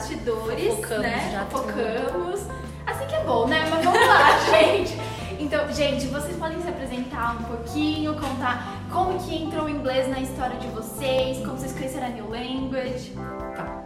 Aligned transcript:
bastidores, 0.00 0.74
Fofocamos 0.74 1.02
né? 1.02 1.46
Focamos. 1.50 2.40
Assim 2.86 3.06
que 3.06 3.14
é 3.14 3.24
bom, 3.24 3.46
né? 3.46 3.68
Mas 3.70 3.84
vamos 3.84 4.06
lá, 4.06 4.38
gente. 4.50 4.96
Então, 5.38 5.72
gente, 5.72 6.06
vocês 6.06 6.36
podem 6.36 6.60
se 6.60 6.68
apresentar 6.68 7.36
um 7.38 7.44
pouquinho, 7.44 8.14
contar 8.14 8.78
como 8.90 9.18
que 9.18 9.42
entrou 9.42 9.64
o 9.64 9.68
inglês 9.68 10.08
na 10.08 10.20
história 10.20 10.56
de 10.56 10.66
vocês, 10.68 11.38
como 11.38 11.56
vocês 11.56 11.72
conheceram 11.72 12.06
a 12.06 12.10
New 12.10 12.30
Language. 12.30 13.12
Tá. 13.56 13.82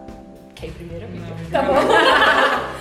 Quer 0.54 0.68
ir 0.68 0.72
primeiro, 0.72 1.04
amiga? 1.06 1.26
Tá 1.50 1.62
bom. 1.62 1.74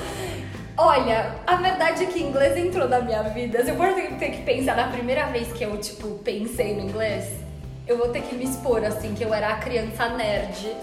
Olha, 0.76 1.36
a 1.46 1.56
verdade 1.56 2.04
é 2.04 2.08
que 2.08 2.20
inglês 2.20 2.58
entrou 2.58 2.88
na 2.88 3.00
minha 3.00 3.22
vida. 3.24 3.64
Se 3.64 3.70
eu 3.70 3.76
for 3.76 3.94
ter 3.94 4.32
que 4.32 4.42
pensar 4.42 4.76
na 4.76 4.88
primeira 4.88 5.28
vez 5.28 5.52
que 5.54 5.64
eu, 5.64 5.78
tipo, 5.78 6.20
pensei 6.20 6.76
no 6.76 6.82
inglês, 6.82 7.32
eu 7.88 7.98
vou 7.98 8.10
ter 8.10 8.22
que 8.24 8.36
me 8.36 8.46
expor, 8.46 8.84
assim, 8.84 9.14
que 9.14 9.24
eu 9.24 9.32
era 9.34 9.50
a 9.50 9.56
criança 9.58 10.10
nerd. 10.10 10.76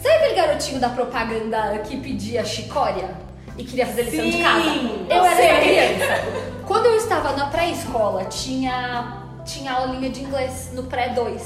Sabe 0.00 0.14
aquele 0.16 0.34
garotinho 0.34 0.80
da 0.80 0.88
propaganda 0.90 1.78
que 1.84 1.96
pedia 1.96 2.44
chicória? 2.44 3.10
E 3.56 3.64
queria 3.64 3.86
fazer 3.86 4.02
lição 4.02 4.24
de 4.24 4.32
Sim, 4.32 4.42
casa? 4.42 4.68
eu 4.68 5.16
Eu 5.16 5.24
era 5.24 5.36
sei. 5.36 5.60
criança. 5.96 6.22
Quando 6.66 6.86
eu 6.86 6.96
estava 6.96 7.32
na 7.36 7.46
pré-escola, 7.46 8.24
tinha, 8.26 9.22
tinha 9.44 9.72
aulinha 9.72 10.08
de 10.10 10.22
inglês 10.22 10.70
no 10.72 10.84
pré-2. 10.84 11.40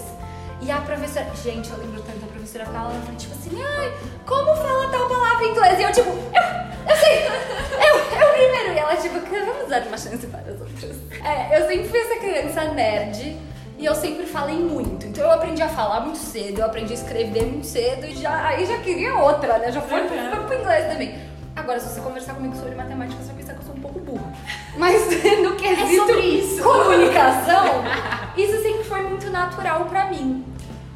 E 0.60 0.70
a 0.70 0.76
professora, 0.76 1.26
gente, 1.42 1.70
eu 1.70 1.78
lembro 1.78 2.02
tanto, 2.02 2.22
a 2.24 2.28
professora 2.28 2.66
ficava 2.66 2.88
lá 2.88 2.94
na 2.94 3.00
frente, 3.00 3.26
tipo 3.26 3.34
assim, 3.34 3.62
ai, 3.62 3.92
como 4.26 4.54
fala 4.56 4.88
tal 4.92 5.08
palavra 5.08 5.44
em 5.44 5.50
inglês? 5.50 5.78
E 5.78 5.82
eu, 5.82 5.92
tipo, 5.92 6.10
eu, 6.10 6.90
eu 6.90 6.96
sei, 6.96 7.26
eu, 7.26 8.20
eu 8.20 8.32
primeiro. 8.34 8.72
E 8.74 8.78
ela, 8.78 8.94
tipo, 8.96 9.18
vamos 9.18 9.68
dar 9.70 9.82
uma 9.82 9.96
chance 9.98 10.26
para 10.26 10.40
as 10.40 10.60
outras. 10.60 10.96
É, 11.24 11.58
eu 11.58 11.66
sempre 11.66 11.88
fui 11.88 11.98
essa 11.98 12.16
criança 12.20 12.64
nerd. 12.74 13.36
E 13.78 13.84
eu 13.84 13.94
sempre 13.94 14.26
falei 14.26 14.56
muito. 14.56 15.06
Então 15.06 15.24
eu 15.24 15.30
aprendi 15.32 15.60
a 15.62 15.68
falar 15.68 16.00
muito 16.00 16.18
cedo, 16.18 16.60
eu 16.60 16.66
aprendi 16.66 16.92
a 16.92 16.96
escrever 16.96 17.46
muito 17.46 17.66
cedo 17.66 18.06
e 18.06 18.14
já, 18.14 18.46
aí 18.48 18.64
já 18.66 18.78
queria 18.78 19.14
outra, 19.16 19.58
né? 19.58 19.72
Já 19.72 19.80
foi, 19.80 20.00
Uhum. 20.02 20.08
foi 20.08 20.40
pro 20.46 20.54
inglês 20.60 20.92
também. 20.92 21.18
Agora, 21.56 21.78
se 21.80 21.88
você 21.88 22.00
conversar 22.00 22.34
comigo 22.34 22.54
sobre 22.56 22.74
matemática, 22.74 23.20
você 23.20 23.28
vai 23.32 23.36
pensar 23.36 23.54
que 23.54 23.60
eu 23.60 23.64
sou 23.66 23.74
um 23.74 23.80
pouco 23.80 23.98
burra. 24.00 24.32
Mas 24.76 25.02
no 25.42 25.56
quesito 25.56 26.06
sobre 26.06 26.20
isso. 26.20 26.62
comunicação, 26.62 27.82
isso 28.36 28.62
sempre 28.62 28.84
foi 28.84 29.02
muito 29.02 29.28
natural 29.30 29.84
pra 29.86 30.06
mim. 30.06 30.44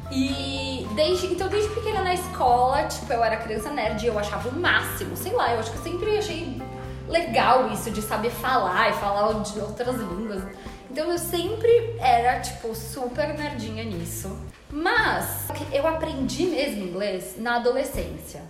E 0.09 0.87
desde, 0.95 1.27
então 1.27 1.47
desde 1.49 1.69
pequena 1.75 2.01
na 2.01 2.13
escola, 2.13 2.83
tipo, 2.85 3.11
eu 3.11 3.23
era 3.23 3.35
criança 3.37 3.69
nerd 3.69 4.01
e 4.03 4.07
eu 4.07 4.17
achava 4.17 4.47
o 4.49 4.53
máximo, 4.59 5.15
sei 5.17 5.33
lá, 5.33 5.53
eu 5.53 5.59
acho 5.59 5.71
que 5.71 5.77
eu 5.77 5.83
sempre 5.83 6.17
achei 6.17 6.61
legal 7.09 7.69
isso 7.71 7.91
de 7.91 8.01
saber 8.01 8.29
falar 8.31 8.89
e 8.89 8.93
falar 8.93 9.33
de 9.43 9.59
outras 9.59 9.95
línguas. 9.95 10.43
Então 10.89 11.11
eu 11.11 11.17
sempre 11.17 11.95
era, 11.99 12.39
tipo, 12.39 12.73
super 12.75 13.33
nerdinha 13.37 13.83
nisso. 13.83 14.37
Mas 14.69 15.47
eu 15.71 15.87
aprendi 15.87 16.45
mesmo 16.45 16.83
inglês 16.83 17.35
na 17.37 17.55
adolescência. 17.55 18.41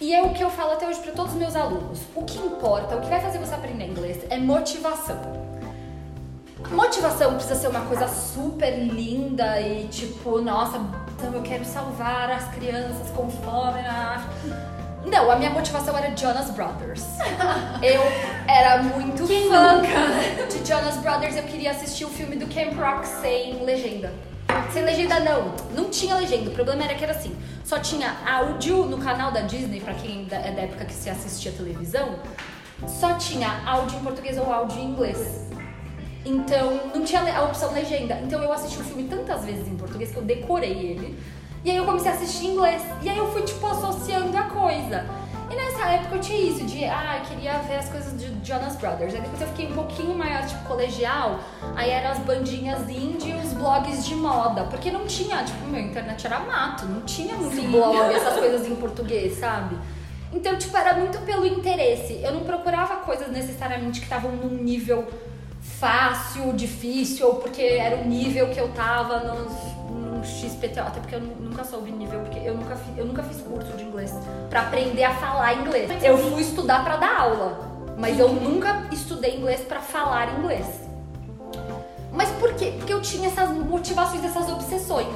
E 0.00 0.12
é 0.12 0.22
o 0.22 0.32
que 0.32 0.42
eu 0.42 0.50
falo 0.50 0.72
até 0.72 0.88
hoje 0.88 1.00
para 1.00 1.12
todos 1.12 1.32
os 1.32 1.38
meus 1.38 1.54
alunos. 1.54 2.00
O 2.14 2.24
que 2.24 2.38
importa, 2.38 2.96
o 2.96 3.00
que 3.00 3.08
vai 3.08 3.20
fazer 3.20 3.38
você 3.38 3.54
aprender 3.54 3.86
inglês 3.86 4.18
é 4.30 4.36
motivação. 4.36 5.20
Motivação 6.70 7.34
precisa 7.34 7.54
ser 7.54 7.68
uma 7.68 7.82
coisa 7.86 8.08
super 8.08 8.70
linda 8.70 9.60
e 9.60 9.86
tipo, 9.88 10.40
nossa, 10.40 10.80
eu 11.22 11.42
quero 11.42 11.64
salvar 11.64 12.30
as 12.30 12.52
crianças 12.54 13.10
com 13.10 13.30
fome 13.30 13.82
na 13.82 14.16
África. 14.16 14.81
Não, 15.04 15.30
a 15.30 15.36
minha 15.36 15.50
motivação 15.50 15.96
era 15.96 16.14
Jonas 16.16 16.50
Brothers. 16.50 17.04
Eu 17.82 18.02
era 18.48 18.82
muito 18.82 19.26
Quem 19.26 19.48
fã 19.48 19.74
nunca? 19.76 20.46
de 20.46 20.66
Jonas 20.68 20.96
Brothers. 20.98 21.36
Eu 21.36 21.42
queria 21.44 21.72
assistir 21.72 22.04
o 22.04 22.08
filme 22.08 22.36
do 22.36 22.46
Camp 22.46 22.74
Rock 22.78 23.06
sem 23.06 23.64
legenda. 23.64 24.12
Sem 24.72 24.84
legenda 24.84 25.18
não, 25.20 25.54
não 25.74 25.90
tinha 25.90 26.14
legenda. 26.14 26.50
O 26.50 26.52
problema 26.52 26.84
era 26.84 26.94
que 26.94 27.02
era 27.02 27.12
assim, 27.12 27.34
só 27.64 27.78
tinha 27.78 28.16
áudio 28.26 28.84
no 28.84 28.98
canal 28.98 29.30
da 29.32 29.40
Disney, 29.40 29.80
pra 29.80 29.94
quem 29.94 30.26
é 30.30 30.50
da 30.50 30.62
época 30.62 30.84
que 30.84 30.92
se 30.92 31.08
assistia 31.10 31.52
televisão, 31.52 32.18
só 32.86 33.14
tinha 33.14 33.62
áudio 33.66 33.98
em 33.98 34.02
português 34.02 34.38
ou 34.38 34.52
áudio 34.52 34.78
em 34.78 34.84
inglês. 34.84 35.48
Então 36.24 36.80
não 36.94 37.02
tinha 37.04 37.20
a 37.36 37.44
opção 37.44 37.72
legenda. 37.72 38.18
Então 38.22 38.42
eu 38.42 38.52
assisti 38.52 38.78
o 38.78 38.84
filme 38.84 39.04
tantas 39.04 39.44
vezes 39.44 39.66
em 39.66 39.76
português 39.76 40.10
que 40.10 40.16
eu 40.16 40.22
decorei 40.22 40.70
ele. 40.72 41.18
E 41.64 41.70
aí 41.70 41.76
eu 41.76 41.84
comecei 41.84 42.10
a 42.10 42.14
assistir 42.14 42.46
inglês. 42.46 42.82
E 43.02 43.08
aí 43.08 43.16
eu 43.16 43.30
fui, 43.30 43.42
tipo, 43.42 43.64
associando 43.66 44.36
a 44.36 44.42
coisa. 44.42 45.06
E 45.50 45.54
nessa 45.54 45.86
época 45.90 46.16
eu 46.16 46.20
tinha 46.20 46.40
isso, 46.40 46.64
de, 46.64 46.82
ah, 46.84 47.20
eu 47.20 47.28
queria 47.28 47.58
ver 47.58 47.76
as 47.76 47.88
coisas 47.88 48.18
de 48.18 48.26
Jonas 48.42 48.74
Brothers. 48.76 49.14
Aí 49.14 49.20
depois 49.20 49.40
eu 49.40 49.46
fiquei 49.48 49.66
um 49.66 49.74
pouquinho 49.74 50.16
maior, 50.16 50.44
tipo, 50.46 50.64
colegial. 50.64 51.38
Aí 51.76 51.90
eram 51.90 52.10
as 52.10 52.18
bandinhas 52.20 52.88
indie 52.88 53.30
e 53.30 53.34
os 53.34 53.52
blogs 53.52 54.04
de 54.06 54.14
moda. 54.14 54.64
Porque 54.64 54.90
não 54.90 55.06
tinha, 55.06 55.44
tipo, 55.44 55.64
meu, 55.66 55.80
internet 55.80 56.26
era 56.26 56.40
mato. 56.40 56.86
Não 56.86 57.02
tinha 57.02 57.36
muito 57.36 57.54
Sim. 57.54 57.70
blog, 57.70 58.12
essas 58.12 58.38
coisas 58.38 58.66
em 58.66 58.74
português, 58.76 59.38
sabe? 59.38 59.76
Então, 60.32 60.56
tipo, 60.56 60.76
era 60.76 60.94
muito 60.94 61.18
pelo 61.18 61.46
interesse. 61.46 62.20
Eu 62.22 62.32
não 62.32 62.40
procurava 62.40 62.96
coisas 62.96 63.28
necessariamente 63.28 64.00
que 64.00 64.06
estavam 64.06 64.32
num 64.32 64.62
nível 64.62 65.06
fácil, 65.60 66.52
difícil, 66.54 67.26
ou 67.26 67.34
porque 67.36 67.62
era 67.62 67.96
o 67.96 68.04
nível 68.06 68.48
que 68.48 68.58
eu 68.58 68.68
tava 68.68 69.20
nos, 69.20 69.52
XPTO. 70.24 70.80
Até 70.80 71.00
porque 71.00 71.14
eu 71.14 71.20
nu- 71.20 71.36
nunca 71.40 71.64
soube 71.64 71.90
nível, 71.90 72.20
porque 72.20 72.38
eu 72.38 72.54
nunca, 72.54 72.74
fi- 72.76 72.98
eu 72.98 73.04
nunca 73.06 73.22
fiz 73.22 73.40
curso 73.42 73.72
de 73.76 73.84
inglês 73.84 74.12
pra 74.50 74.60
aprender 74.62 75.04
a 75.04 75.14
falar 75.14 75.54
inglês. 75.54 75.90
Eu 76.02 76.16
fui 76.18 76.42
estudar 76.42 76.84
pra 76.84 76.96
dar 76.96 77.20
aula, 77.20 77.58
mas 77.98 78.18
eu 78.18 78.28
nunca 78.28 78.84
estudei 78.92 79.36
inglês 79.36 79.60
pra 79.60 79.80
falar 79.80 80.38
inglês. 80.38 80.66
Mas 82.12 82.28
por 82.32 82.52
quê? 82.54 82.74
Porque 82.76 82.92
eu 82.92 83.00
tinha 83.00 83.28
essas 83.28 83.50
motivações, 83.50 84.22
essas 84.24 84.48
obsessões. 84.50 85.06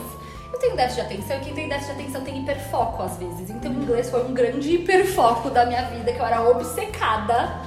Eu 0.52 0.58
tenho 0.58 0.76
déficit 0.76 1.06
de 1.06 1.14
atenção 1.14 1.36
e 1.36 1.40
quem 1.40 1.54
tem 1.54 1.68
déficit 1.68 1.94
de 1.94 2.00
atenção 2.02 2.20
tem 2.22 2.40
hiperfoco 2.40 3.02
às 3.02 3.16
vezes. 3.18 3.50
Então 3.50 3.70
o 3.70 3.74
inglês 3.82 4.08
foi 4.08 4.24
um 4.24 4.32
grande 4.32 4.74
hiperfoco 4.74 5.50
da 5.50 5.66
minha 5.66 5.82
vida, 5.82 6.12
que 6.12 6.18
eu 6.18 6.24
era 6.24 6.40
obcecada. 6.48 7.60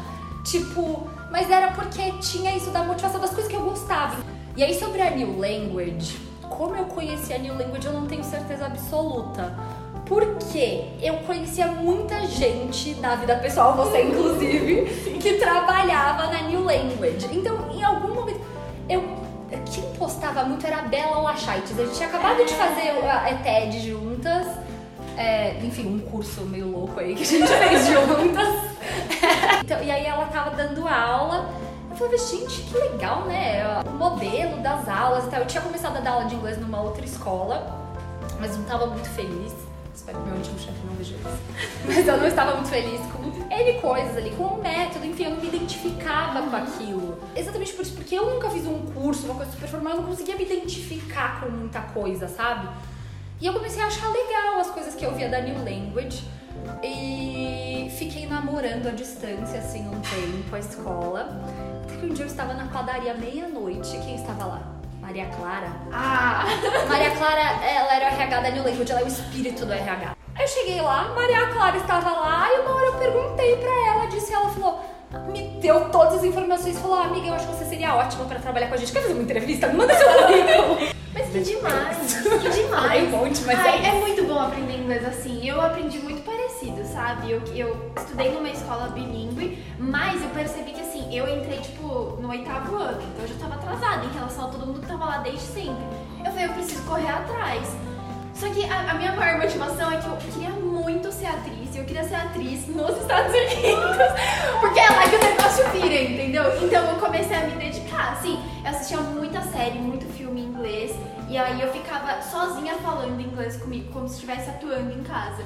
Tipo, 0.43 1.07
mas 1.29 1.51
era 1.51 1.67
porque 1.73 2.11
tinha 2.13 2.55
isso 2.55 2.71
da 2.71 2.81
motivação 2.83 3.19
das 3.19 3.29
coisas 3.29 3.47
que 3.51 3.55
eu 3.55 3.61
gostava. 3.61 4.15
E 4.55 4.63
aí 4.63 4.73
sobre 4.79 5.01
a 5.01 5.11
New 5.11 5.37
Language, 5.37 6.17
como 6.49 6.75
eu 6.75 6.85
conheci 6.85 7.33
a 7.33 7.37
New 7.37 7.57
Language 7.57 7.85
eu 7.85 7.93
não 7.93 8.05
tenho 8.05 8.23
certeza 8.23 8.65
absoluta. 8.65 9.53
Porque 10.05 10.85
eu 11.01 11.17
conhecia 11.17 11.67
muita 11.67 12.25
gente 12.25 12.95
na 12.95 13.15
vida 13.15 13.35
pessoal, 13.35 13.75
você 13.75 14.01
inclusive, 14.01 14.85
que 15.19 15.33
trabalhava 15.33 16.27
na 16.27 16.41
New 16.43 16.63
Language. 16.63 17.27
Então, 17.31 17.69
em 17.71 17.83
algum 17.83 18.15
momento, 18.15 18.41
eu 18.89 19.19
quem 19.71 19.83
postava 19.97 20.43
muito 20.43 20.65
era 20.65 20.77
a 20.77 20.81
Bela 20.83 21.21
Lachaites. 21.21 21.77
A 21.77 21.83
gente 21.83 21.95
tinha 21.95 22.09
acabado 22.09 22.43
de 22.45 22.53
fazer 22.53 22.89
a 23.07 23.31
ETED 23.31 23.89
juntas. 23.89 24.47
É, 25.17 25.57
enfim, 25.63 25.87
um 25.87 25.99
curso 25.99 26.41
meio 26.41 26.71
louco 26.71 26.99
aí 26.99 27.13
que 27.13 27.23
a 27.23 27.25
gente 27.25 27.47
fez 27.47 27.87
juntas. 27.87 28.69
Então, 29.61 29.83
e 29.83 29.91
aí 29.91 30.05
ela 30.05 30.25
tava 30.27 30.51
dando 30.51 30.87
aula. 30.87 31.53
Falei, 31.99 32.17
gente, 32.17 32.61
que 32.61 32.77
legal, 32.77 33.25
né? 33.25 33.81
O 33.85 33.89
modelo 33.89 34.61
das 34.61 34.87
aulas 34.87 35.25
e 35.25 35.27
tal. 35.27 35.41
Eu 35.41 35.47
tinha 35.47 35.61
começado 35.61 35.97
a 35.97 35.99
dar 35.99 36.11
aula 36.11 36.25
de 36.27 36.35
inglês 36.35 36.57
numa 36.57 36.81
outra 36.81 37.03
escola, 37.03 37.77
mas 38.39 38.55
não 38.55 38.63
tava 38.63 38.87
muito 38.87 39.09
feliz. 39.09 39.53
Espero 39.93 40.17
que 40.17 40.29
meu 40.29 40.37
último 40.37 40.57
chefe 40.57 40.79
não 40.85 40.95
veja 40.95 41.13
isso. 41.13 41.39
Mas 41.85 42.07
eu 42.07 42.17
não 42.17 42.25
estava 42.25 42.55
muito 42.55 42.69
feliz 42.69 43.01
com 43.11 43.53
N 43.53 43.81
coisas 43.81 44.15
ali, 44.15 44.29
com 44.31 44.43
o 44.43 44.61
método, 44.61 45.05
enfim, 45.05 45.25
eu 45.25 45.31
não 45.31 45.41
me 45.41 45.47
identificava 45.49 46.41
com 46.41 46.55
aquilo. 46.55 47.17
Exatamente 47.35 47.73
por 47.73 47.81
isso, 47.81 47.93
porque 47.95 48.15
eu 48.15 48.33
nunca 48.33 48.49
fiz 48.49 48.65
um 48.65 48.79
curso, 48.93 49.25
uma 49.25 49.35
coisa 49.35 49.51
super 49.51 49.67
formal, 49.67 49.95
eu 49.95 50.01
não 50.01 50.07
conseguia 50.07 50.37
me 50.37 50.45
identificar 50.45 51.41
com 51.41 51.49
muita 51.49 51.81
coisa, 51.81 52.29
sabe? 52.29 52.69
E 53.41 53.45
eu 53.45 53.51
comecei 53.51 53.83
a 53.83 53.87
achar 53.87 54.07
legal 54.09 54.61
as 54.61 54.71
coisas 54.71 54.95
que 54.95 55.05
eu 55.05 55.13
via 55.13 55.27
da 55.27 55.41
New 55.41 55.57
Language. 55.65 56.23
E 56.81 57.91
fiquei 57.97 58.25
namorando 58.25 58.87
à 58.87 58.91
distância, 58.91 59.59
assim, 59.59 59.85
um 59.87 59.99
tempo, 59.99 60.55
a 60.55 60.59
escola. 60.59 61.43
Que 61.99 62.05
um 62.05 62.13
dia 62.13 62.23
eu 62.25 62.29
estava 62.29 62.53
na 62.53 62.65
padaria 62.65 63.13
meia-noite. 63.13 63.97
Quem 63.99 64.15
estava 64.15 64.45
lá? 64.45 64.61
Maria 65.01 65.25
Clara. 65.35 65.71
Ah, 65.91 66.45
Maria 66.87 67.11
Clara, 67.11 67.41
ela 67.65 67.95
era 67.95 68.05
o 68.05 68.13
RH 68.13 68.39
da 68.41 68.49
New 68.51 68.63
Language, 68.63 68.91
ela 68.91 69.01
é 69.01 69.03
o 69.03 69.07
espírito 69.07 69.65
do 69.65 69.73
RH. 69.73 70.15
Aí 70.35 70.43
eu 70.43 70.47
cheguei 70.47 70.81
lá, 70.81 71.09
Maria 71.15 71.47
Clara 71.47 71.77
estava 71.77 72.11
lá, 72.11 72.47
e 72.53 72.59
uma 72.59 72.75
hora 72.75 72.85
eu 72.85 72.93
perguntei 72.93 73.57
pra 73.57 73.71
ela, 73.87 74.05
disse, 74.05 74.31
ela 74.31 74.49
falou, 74.49 74.85
me 75.31 75.59
deu 75.59 75.89
todas 75.89 76.19
as 76.19 76.23
informações, 76.23 76.77
falou, 76.79 76.97
ah, 76.99 77.05
amiga, 77.05 77.27
eu 77.27 77.33
acho 77.33 77.47
que 77.47 77.55
você 77.55 77.65
seria 77.65 77.95
ótima 77.95 78.25
pra 78.25 78.39
trabalhar 78.39 78.67
com 78.67 78.75
a 78.75 78.77
gente. 78.77 78.91
Quer 78.91 79.01
fazer 79.01 79.13
uma 79.13 79.23
entrevista? 79.23 79.67
Manda 79.73 79.93
seu 79.93 80.07
currículo. 80.07 80.77
mas 81.13 81.27
que 81.29 81.39
demais, 81.41 81.97
que 82.23 82.29
Ai, 82.29 82.51
demais. 82.51 83.03
um 83.03 83.17
monte, 83.17 83.41
mas 83.41 83.59
Ai, 83.59 83.85
é 83.85 83.87
é 83.87 83.98
inglês 84.89 85.05
assim. 85.05 85.47
Eu 85.47 85.61
aprendi 85.61 85.99
muito 85.99 86.23
parecido, 86.23 86.83
sabe? 86.85 87.31
Eu, 87.31 87.41
eu 87.55 87.91
estudei 87.95 88.31
numa 88.31 88.49
escola 88.49 88.89
bilíngue, 88.89 89.63
mas 89.77 90.21
eu 90.21 90.29
percebi 90.29 90.71
que 90.71 90.81
assim, 90.81 90.99
assim, 90.99 91.15
eu 91.15 91.27
entrei, 91.27 91.59
tipo, 91.59 92.17
no 92.21 92.29
oitavo 92.29 92.75
ano, 92.75 93.01
então 93.01 93.23
eu 93.23 93.27
já 93.27 93.35
tava 93.35 93.55
atrasada 93.55 94.05
em 94.05 94.13
relação 94.13 94.45
a 94.45 94.47
todo 94.49 94.65
mundo 94.65 94.81
que 94.81 94.87
tava 94.87 95.05
lá 95.05 95.17
desde 95.19 95.41
sempre. 95.41 95.83
Eu 96.19 96.25
falei, 96.25 96.45
eu 96.45 96.53
preciso 96.53 96.83
correr 96.83 97.09
atrás. 97.09 97.67
Só 98.33 98.47
que 98.49 98.63
a, 98.69 98.91
a 98.91 98.93
minha 98.93 99.13
maior 99.13 99.39
motivação 99.39 99.91
é 99.91 99.97
que 99.97 100.07
eu 100.07 100.15
queria 100.17 100.49
muito 100.49 101.11
ser 101.11 101.27
atriz, 101.27 101.75
eu 101.75 101.83
queria 101.83 102.03
ser 102.05 102.15
atriz 102.15 102.67
nos 102.67 102.97
Estados 102.97 103.33
Unidos, 103.33 103.97
porque 104.61 104.79
é 104.79 104.89
lá 104.89 105.09
que 105.09 105.15
o 105.15 105.23
negócio 105.23 105.69
vira, 105.71 106.01
entendeu? 106.03 106.43
Então 106.63 106.89
eu 106.89 106.99
comecei 106.99 107.35
a 107.35 107.41
me 107.41 107.55
dedicar, 107.57 108.13
assim, 108.13 108.39
eu 108.63 108.69
assistia 108.69 108.97
muita 108.97 109.41
série, 109.41 109.77
muito 109.77 110.05
filme 110.13 110.41
em 110.41 110.45
inglês, 110.45 110.95
e 111.29 111.37
aí 111.37 111.61
eu 111.61 111.71
ficava 111.71 112.21
sozinha 112.21 112.75
falando 112.77 113.21
inglês 113.21 113.57
comigo, 113.57 113.91
como 113.93 114.07
se 114.07 114.15
estivesse 114.15 114.49
atuando 114.49 114.91
em 114.91 115.03
casa. 115.03 115.43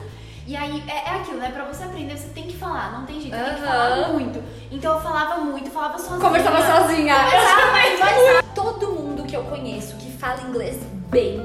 E 0.48 0.56
aí 0.56 0.84
é, 0.88 1.10
é 1.10 1.16
aquilo, 1.18 1.38
né? 1.38 1.52
Pra 1.52 1.66
você 1.66 1.84
aprender, 1.84 2.18
você 2.18 2.30
tem 2.30 2.48
que 2.48 2.58
falar, 2.58 2.92
não 3.00 3.06
tem 3.06 3.20
jeito, 3.20 3.36
tem 3.36 3.56
que 3.56 3.62
falar 3.62 4.10
muito. 4.10 4.44
Então 4.72 4.96
eu 4.96 5.02
falava 5.02 5.42
muito, 5.42 5.70
falava 5.70 5.98
sozinha. 5.98 6.20
Conversava 6.20 6.62
sozinha. 6.62 7.16
Exatamente. 7.28 8.44
Todo 8.56 8.92
mundo 8.92 9.24
que 9.24 9.36
eu 9.36 9.44
conheço 9.44 9.96
que 9.98 10.12
fala 10.12 10.42
inglês 10.42 10.78
bem 11.10 11.42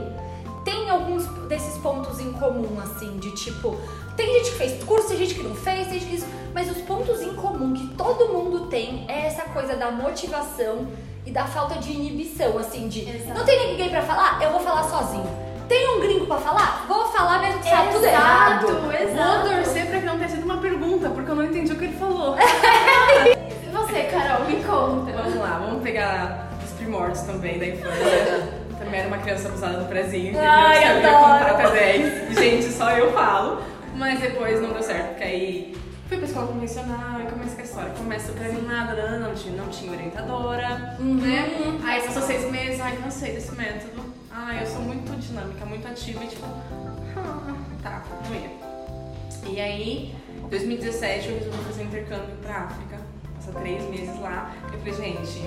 tem 0.65 0.91
alguns 0.91 1.25
desses 1.49 1.79
pontos 1.79 2.21
em 2.21 2.33
comum, 2.33 2.79
assim, 2.81 3.19
de 3.19 3.31
tipo. 3.35 3.77
Tem 4.17 4.35
gente 4.35 4.51
que 4.51 4.59
fez 4.59 4.85
curso, 4.85 5.09
tem 5.09 5.17
gente 5.17 5.35
que 5.35 5.43
não 5.43 5.55
fez, 5.55 5.89
tem 5.89 6.01
gente 6.01 6.11
que 6.11 6.17
isso. 6.17 6.27
Mas 6.53 6.71
os 6.71 6.83
pontos 6.83 7.23
em 7.23 7.35
comum 7.35 7.73
que 7.73 7.89
todo 7.95 8.33
mundo 8.33 8.67
tem 8.67 9.05
é 9.09 9.27
essa 9.27 9.43
coisa 9.43 9.77
da 9.77 9.91
motivação 9.91 10.89
e 11.29 11.31
da 11.31 11.45
falta 11.45 11.75
de 11.79 11.93
inibição, 11.93 12.57
assim, 12.59 12.89
de 12.89 13.01
Exato. 13.07 13.39
não 13.39 13.45
tem 13.45 13.69
ninguém 13.73 13.91
pra 13.91 14.01
falar, 14.01 14.39
eu 14.43 14.51
vou 14.51 14.61
falar 14.61 14.83
sozinho. 14.85 15.29
Tem 15.69 15.87
um 15.91 16.01
gringo 16.01 16.27
pra 16.27 16.39
falar? 16.39 16.87
Vou 16.89 17.07
falar 17.09 17.41
mesmo 17.41 17.61
que 17.61 17.69
sabe 17.69 17.93
tudo 17.93 18.07
errado. 18.07 18.65
Exato, 18.67 18.93
exato. 19.03 19.47
Vou 19.47 19.57
torcer 19.57 19.87
pra 19.89 20.01
que 20.01 20.07
não 20.07 20.17
tenha 20.17 20.29
sido 20.31 20.45
uma 20.45 20.57
pergunta, 20.57 21.11
porque 21.11 21.31
eu 21.31 21.35
não 21.35 21.45
entendi 21.45 21.71
o 21.71 21.77
que 21.77 21.85
ele 21.85 21.97
falou. 21.99 22.35
E 23.69 23.71
você, 23.71 24.03
Carol, 24.05 24.47
me 24.47 24.57
conta. 24.65 25.13
Vamos 25.13 25.35
lá, 25.37 25.61
vamos 25.63 25.83
pegar 25.83 26.49
os 26.65 26.71
primórdios 26.73 27.21
também 27.21 27.59
da 27.59 27.67
infância. 27.67 28.49
Também 28.79 29.01
era 29.01 29.09
uma 29.09 29.19
criança 29.19 29.49
abusada 29.49 29.79
do 29.81 29.85
prezinho? 29.87 30.35
Ai, 30.41 30.83
Sabia 30.83 31.09
adoro. 31.09 31.25
contar 31.25 31.51
até 31.51 31.71
10. 31.71 32.39
Gente, 32.39 32.73
só 32.73 32.91
eu 32.93 33.13
falo. 33.13 33.61
Mas 33.95 34.21
depois 34.21 34.63
não 34.63 34.71
deu 34.73 34.83
certo, 34.83 35.09
porque 35.09 35.25
aí 35.25 35.77
fui 36.09 36.17
pra 36.17 36.27
escola 36.27 36.47
convencional 36.47 37.21
história. 37.79 37.95
Começa 37.97 38.33
pra 38.33 38.49
mim 38.49 38.63
nada, 38.67 38.95
não, 39.19 39.29
não 39.29 39.35
tinha, 39.35 39.57
não 39.57 39.69
tinha 39.69 39.93
orientadora, 39.93 40.97
Uhum. 40.99 41.15
né? 41.17 41.79
Aí 41.85 42.03
passou 42.03 42.23
seis 42.23 42.51
meses, 42.51 42.81
ai, 42.81 42.97
cansei 42.97 43.33
desse 43.35 43.53
método. 43.55 44.03
Ai, 44.31 44.63
eu 44.63 44.67
sou 44.67 44.81
muito 44.81 45.11
dinâmica, 45.21 45.65
muito 45.65 45.87
ativa 45.87 46.25
e 46.25 46.27
tipo, 46.29 46.45
ah, 47.17 47.55
tá, 47.83 48.03
não 48.29 48.35
ia. 48.35 48.51
E 49.51 49.61
aí, 49.61 50.15
2017 50.51 51.29
eu 51.29 51.35
resolvi 51.39 51.65
fazer 51.65 51.83
um 51.83 51.87
intercâmbio 51.87 52.37
pra 52.43 52.57
África, 52.65 52.99
passar 53.37 53.53
três 53.61 53.83
meses 53.89 54.21
lá. 54.21 54.53
Eu 54.73 54.79
falei, 54.79 54.95
gente, 54.95 55.43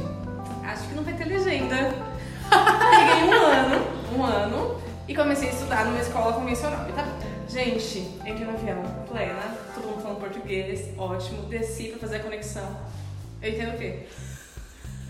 acho 0.66 0.88
que 0.88 0.96
não 0.96 1.04
vai 1.04 1.14
ter 1.14 1.26
legenda. 1.26 1.76
Peguei 2.52 3.24
um 3.30 3.46
ano, 3.46 3.88
um 4.18 4.24
ano, 4.26 4.82
e 5.08 5.16
comecei 5.16 5.50
a 5.50 5.52
estudar 5.52 5.86
numa 5.86 6.00
escola 6.02 6.34
convencional. 6.34 6.86
E 6.90 6.92
tá. 6.94 7.06
Gente, 7.48 8.00
entrei 8.26 8.46
no 8.46 8.52
avião, 8.52 8.82
plena, 9.10 9.44
português, 10.22 10.90
ótimo, 10.98 11.44
desci 11.44 11.90
pra 11.90 12.00
fazer 12.00 12.18
a 12.18 12.20
conexão. 12.20 12.78
Eu 13.42 13.52
entendo 13.52 13.76
o 13.76 13.78
quê? 13.78 14.00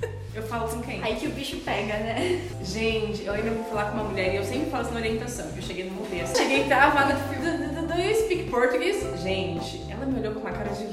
Eu 0.34 0.44
falo 0.44 0.70
com 0.70 0.82
quem? 0.82 1.04
Aí 1.04 1.18
que 1.18 1.28
o 1.28 1.32
bicho 1.32 1.58
pega, 1.58 1.94
né? 1.98 2.40
Gente, 2.64 3.26
eu 3.26 3.34
ainda 3.34 3.52
vou 3.52 3.66
falar 3.66 3.92
com 3.92 3.96
uma 3.96 4.06
mulher 4.06 4.34
e 4.34 4.38
eu 4.38 4.44
sempre 4.46 4.72
falo 4.72 4.84
isso 4.84 4.94
na 4.94 5.00
orientação, 5.02 5.52
que 5.52 5.60
eu 5.60 5.62
cheguei 5.62 5.84
no 5.84 5.92
Movia. 5.92 6.26
Cheguei 6.26 6.64
travada, 6.64 7.16
tipo, 7.16 7.36
do, 7.36 7.88
do, 7.88 8.02
you 8.02 8.16
speak 8.16 8.50
português? 8.50 9.04
Gente, 9.22 9.86
ela 9.92 10.06
me 10.06 10.18
olhou 10.18 10.34
com 10.34 10.40
uma 10.40 10.52
cara 10.52 10.70
de. 10.70 10.86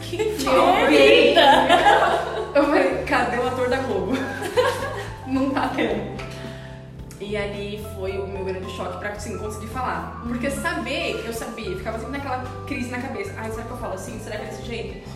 Que 0.00 0.22
Eita! 0.92 1.40
Eu 2.54 2.64
falei, 2.66 3.02
cadê 3.04 3.36
o 3.38 3.48
ator 3.48 3.68
da 3.68 3.78
Globo? 3.78 4.12
Não 5.26 5.50
tá 5.50 5.72
tendo. 5.74 6.16
E 7.18 7.36
ali 7.36 7.84
foi 7.94 8.18
o 8.18 8.26
meu 8.26 8.44
grande 8.44 8.70
choque 8.76 8.98
pra 8.98 9.10
assim, 9.10 9.38
conseguir 9.38 9.68
falar. 9.68 10.22
Porque 10.26 10.50
saber, 10.50 11.24
eu 11.24 11.32
sabia, 11.32 11.76
ficava 11.76 11.98
sempre 11.98 12.18
naquela 12.18 12.44
crise 12.66 12.90
na 12.90 13.00
cabeça. 13.00 13.32
Ai, 13.38 13.50
será 13.50 13.62
que 13.62 13.70
eu 13.70 13.78
falo 13.78 13.94
assim? 13.94 14.18
Será 14.20 14.36
que 14.36 14.42
é 14.42 14.46
desse 14.48 14.62
jeito? 14.62 15.08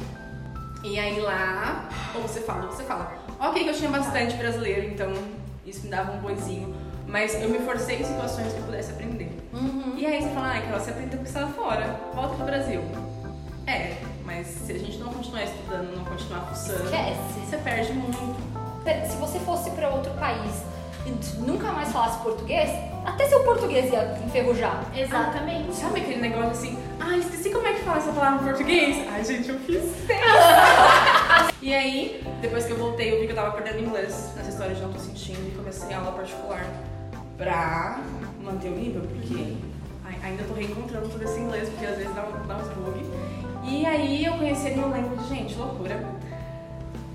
E 0.82 0.98
aí 0.98 1.20
lá, 1.20 1.88
ou 2.14 2.22
você 2.22 2.40
fala, 2.40 2.64
ou 2.64 2.72
você 2.72 2.84
fala. 2.84 3.12
Ok, 3.38 3.62
que 3.62 3.68
eu 3.68 3.74
tinha 3.74 3.90
bastante 3.90 4.34
brasileiro, 4.36 4.86
então 4.86 5.12
isso 5.66 5.82
me 5.84 5.90
dava 5.90 6.12
um 6.12 6.20
boizinho. 6.20 6.74
Mas 7.06 7.34
eu 7.34 7.50
me 7.50 7.58
forcei 7.58 8.00
em 8.00 8.04
situações 8.04 8.52
que 8.52 8.60
eu 8.60 8.64
pudesse 8.64 8.92
aprender. 8.92 9.30
Uhum. 9.52 9.94
E 9.96 10.06
aí 10.06 10.22
você 10.22 10.28
fala, 10.30 10.48
ai, 10.48 10.62
Carol, 10.62 10.80
você 10.80 10.90
aprendeu 10.90 11.18
você 11.18 11.26
estava 11.26 11.52
fora. 11.52 12.00
Volta 12.14 12.34
pro 12.36 12.46
Brasil. 12.46 12.80
É, 13.66 13.96
mas 14.24 14.46
se 14.46 14.72
a 14.72 14.78
gente 14.78 14.96
não 14.98 15.12
continuar 15.12 15.44
estudando, 15.44 15.94
não 15.96 16.04
continuar 16.04 16.40
fuçando, 16.46 16.84
Esquece. 16.84 17.40
você 17.46 17.58
perde 17.58 17.92
muito. 17.92 18.50
Se 19.10 19.16
você 19.16 19.38
fosse 19.40 19.70
pra 19.72 19.90
outro 19.90 20.12
país 20.14 20.62
nunca 21.38 21.72
mais 21.72 21.90
falasse 21.92 22.18
português, 22.22 22.70
até 23.04 23.26
seu 23.28 23.40
português 23.44 23.90
ia 23.92 24.18
enferrujar. 24.26 24.84
Exatamente. 24.96 25.74
Sabe 25.74 26.00
aquele 26.00 26.20
negócio 26.20 26.50
assim, 26.50 26.78
ai, 27.00 27.18
esqueci 27.18 27.50
como 27.50 27.66
é 27.66 27.72
que 27.72 27.80
fala 27.82 27.98
essa 27.98 28.12
palavra 28.12 28.42
em 28.42 28.48
português? 28.48 29.08
Ai, 29.12 29.24
gente, 29.24 29.48
eu 29.48 29.58
fiz 29.60 29.82
E 31.62 31.74
aí, 31.74 32.22
depois 32.40 32.64
que 32.64 32.72
eu 32.72 32.78
voltei, 32.78 33.12
eu 33.12 33.20
vi 33.20 33.26
que 33.26 33.32
eu 33.32 33.36
tava 33.36 33.50
perdendo 33.52 33.80
inglês 33.80 34.30
nessa 34.36 34.48
história 34.50 34.74
de 34.74 34.80
não 34.80 34.92
tô 34.92 34.98
sentindo 34.98 35.46
e 35.46 35.50
comecei 35.56 35.92
aula 35.94 36.12
particular 36.12 36.64
pra 37.36 38.00
manter 38.42 38.68
o 38.68 38.76
nível, 38.76 39.02
porque 39.02 39.54
ai- 40.06 40.18
ainda 40.30 40.42
tô 40.44 40.54
reencontrando 40.54 41.08
todo 41.08 41.22
esse 41.22 41.38
inglês, 41.38 41.68
porque 41.68 41.86
às 41.86 41.96
vezes 41.98 42.14
dá, 42.14 42.22
um- 42.22 42.46
dá 42.46 42.56
uns 42.56 42.68
bug. 42.74 43.00
E 43.64 43.84
aí 43.84 44.24
eu 44.24 44.32
conheci 44.34 44.68
a 44.68 44.70
New 44.70 44.88
Language, 44.88 45.28
gente, 45.28 45.54
loucura. 45.56 46.00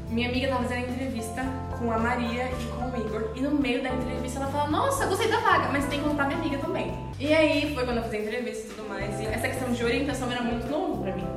Minha 0.09 0.29
amiga 0.29 0.47
tava 0.47 0.63
fazendo 0.63 0.89
entrevista 0.89 1.43
com 1.77 1.91
a 1.91 1.97
Maria 1.97 2.49
e 2.51 2.65
com 2.67 2.89
o 2.89 3.01
Igor. 3.01 3.31
E 3.35 3.41
no 3.41 3.51
meio 3.51 3.83
da 3.83 3.89
entrevista 3.89 4.39
ela 4.39 4.51
fala, 4.51 4.69
nossa, 4.69 5.05
gostei 5.07 5.27
da 5.27 5.39
vaga, 5.39 5.69
mas 5.71 5.85
tem 5.85 6.01
que 6.01 6.07
contar 6.07 6.25
minha 6.27 6.39
amiga 6.39 6.57
também. 6.59 6.93
E 7.19 7.33
aí 7.33 7.73
foi 7.73 7.85
quando 7.85 7.97
eu 7.97 8.03
fiz 8.03 8.13
a 8.13 8.17
entrevista 8.17 8.67
e 8.67 8.69
tudo 8.75 8.89
mais. 8.89 9.19
E 9.19 9.25
essa 9.25 9.47
questão 9.47 9.71
de 9.71 9.83
orientação 9.83 10.31
era 10.31 10.41
muito 10.41 10.67
novo 10.67 11.03
pra 11.03 11.15
mim. 11.15 11.27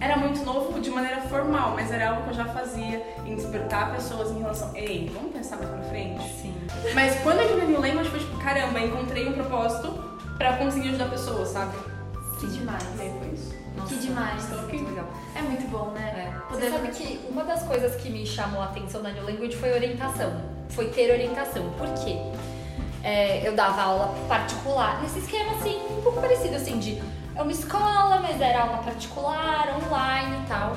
Era 0.00 0.16
muito 0.16 0.44
novo 0.44 0.80
de 0.80 0.90
maneira 0.90 1.20
formal, 1.22 1.74
mas 1.76 1.92
era 1.92 2.10
algo 2.10 2.24
que 2.24 2.30
eu 2.30 2.34
já 2.34 2.46
fazia 2.46 3.00
em 3.24 3.36
despertar 3.36 3.92
pessoas 3.94 4.32
em 4.32 4.40
relação. 4.40 4.72
Ei, 4.74 5.08
vamos 5.14 5.32
pensar 5.32 5.58
mais 5.58 5.70
pra 5.70 5.82
frente? 5.82 6.20
Sim. 6.40 6.52
Mas 6.92 7.20
quando 7.20 7.38
eu 7.40 7.54
tive 7.54 7.66
New 7.66 7.80
Language, 7.80 8.10
foi 8.10 8.18
tipo, 8.18 8.36
caramba, 8.38 8.80
encontrei 8.80 9.28
um 9.28 9.32
propósito 9.32 9.92
pra 10.36 10.56
conseguir 10.56 10.88
ajudar 10.88 11.08
pessoas, 11.08 11.50
sabe? 11.50 11.76
Que 12.40 12.48
demais. 12.48 12.82
E 12.98 13.02
aí 13.02 13.14
foi 13.20 13.28
isso. 13.32 13.61
Que 13.88 13.96
demais. 13.96 14.48
Muito 14.50 14.84
legal. 14.90 15.06
É 15.34 15.42
muito 15.42 15.68
bom, 15.70 15.90
né? 15.90 16.30
É. 16.34 16.52
Poder- 16.52 16.70
Você 16.70 16.70
sabe 16.70 16.88
que 16.88 17.20
uma 17.28 17.44
das 17.44 17.62
coisas 17.64 17.94
que 17.96 18.08
me 18.10 18.26
chamou 18.26 18.60
a 18.62 18.66
atenção 18.66 19.02
na 19.02 19.10
New 19.10 19.24
Language 19.24 19.56
foi 19.56 19.72
orientação. 19.72 20.32
Foi 20.70 20.86
ter 20.88 21.10
orientação. 21.12 21.70
Por 21.78 21.88
quê? 22.04 22.16
É, 23.04 23.46
eu 23.46 23.54
dava 23.54 23.82
aula 23.82 24.14
particular, 24.28 25.02
nesse 25.02 25.18
esquema 25.18 25.52
assim, 25.56 25.76
um 25.98 26.02
pouco 26.02 26.20
parecido 26.20 26.54
assim, 26.54 26.78
de 26.78 27.02
é 27.34 27.42
uma 27.42 27.50
escola, 27.50 28.20
mas 28.22 28.40
era 28.40 28.60
aula 28.62 28.78
particular, 28.78 29.76
online 29.84 30.42
e 30.44 30.48
tal. 30.48 30.76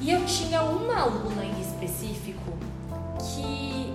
E 0.00 0.10
eu 0.10 0.24
tinha 0.26 0.62
uma 0.62 1.00
aluna 1.02 1.44
em 1.44 1.60
específico 1.60 2.52
que 3.18 3.94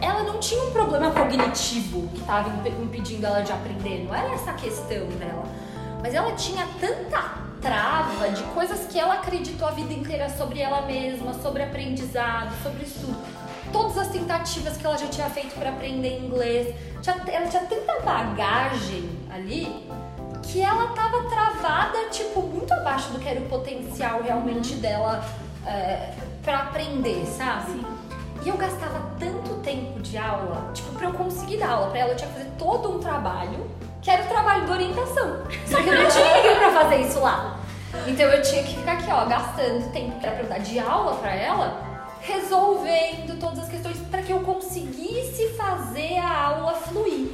ela 0.00 0.22
não 0.24 0.40
tinha 0.40 0.62
um 0.64 0.70
problema 0.70 1.10
cognitivo 1.10 2.08
que 2.08 2.20
estava 2.20 2.48
impedindo 2.82 3.26
ela 3.26 3.42
de 3.42 3.52
aprender, 3.52 4.04
não 4.08 4.14
era 4.14 4.32
essa 4.32 4.50
a 4.50 4.54
questão 4.54 5.06
dela. 5.18 5.44
Mas 6.02 6.14
ela 6.14 6.32
tinha 6.32 6.66
tanta 6.80 7.40
trava 7.60 8.30
de 8.30 8.42
coisas 8.54 8.86
que 8.86 8.98
ela 8.98 9.14
acreditou 9.14 9.68
a 9.68 9.70
vida 9.70 9.92
inteira 9.92 10.28
sobre 10.30 10.60
ela 10.60 10.82
mesma, 10.82 11.34
sobre 11.34 11.62
aprendizado, 11.62 12.50
sobre 12.62 12.84
estudo. 12.84 13.16
Todas 13.72 13.98
as 13.98 14.08
tentativas 14.08 14.76
que 14.76 14.84
ela 14.86 14.96
já 14.96 15.06
tinha 15.08 15.28
feito 15.30 15.54
para 15.58 15.70
aprender 15.70 16.18
inglês. 16.18 16.74
Tinha- 17.02 17.16
ela 17.30 17.46
tinha 17.46 17.62
tanta 17.64 18.00
bagagem 18.00 19.10
ali 19.32 19.88
que 20.42 20.60
ela 20.62 20.88
tava 20.94 21.22
travada, 21.28 22.08
tipo, 22.10 22.40
muito 22.42 22.72
abaixo 22.72 23.10
do 23.12 23.18
que 23.20 23.28
era 23.28 23.38
o 23.40 23.44
potencial 23.48 24.22
realmente 24.22 24.74
dela 24.76 25.22
é, 25.66 26.14
para 26.42 26.58
aprender, 26.60 27.24
sabe? 27.26 27.72
Sim. 27.72 27.84
E 28.42 28.48
eu 28.48 28.56
gastava 28.56 29.00
tanto 29.18 29.56
tempo 29.62 30.00
de 30.00 30.16
aula, 30.16 30.70
tipo, 30.72 30.92
pra 30.94 31.08
eu 31.08 31.12
conseguir 31.12 31.58
dar 31.58 31.72
aula 31.72 31.90
pra 31.90 31.98
ela, 32.00 32.12
eu 32.12 32.16
tinha 32.16 32.28
que 32.30 32.38
fazer 32.38 32.50
todo 32.58 32.96
um 32.96 32.98
trabalho, 32.98 33.70
que 34.02 34.10
era 34.10 34.22
o 34.22 34.26
trabalho 34.26 34.66
de 34.66 34.72
orientação. 34.72 35.42
Só 35.66 35.82
que 35.82 35.88
eu 35.88 36.02
não 36.02 36.10
tinha 36.10 36.36
ninguém 36.36 36.56
pra 36.56 36.70
fazer 36.70 36.96
isso 37.02 37.20
lá. 37.20 37.58
Então 38.06 38.26
eu 38.26 38.42
tinha 38.42 38.62
que 38.62 38.76
ficar 38.76 38.92
aqui, 38.92 39.10
ó, 39.10 39.24
gastando 39.26 39.92
tempo 39.92 40.18
pra 40.20 40.30
dar 40.30 40.58
de 40.60 40.78
aula 40.78 41.16
pra 41.16 41.34
ela, 41.34 41.82
resolvendo 42.20 43.38
todas 43.38 43.60
as 43.60 43.68
questões 43.68 43.98
pra 44.10 44.22
que 44.22 44.32
eu 44.32 44.40
conseguisse 44.40 45.48
fazer 45.50 46.18
a 46.18 46.44
aula 46.44 46.74
fluir. 46.74 47.28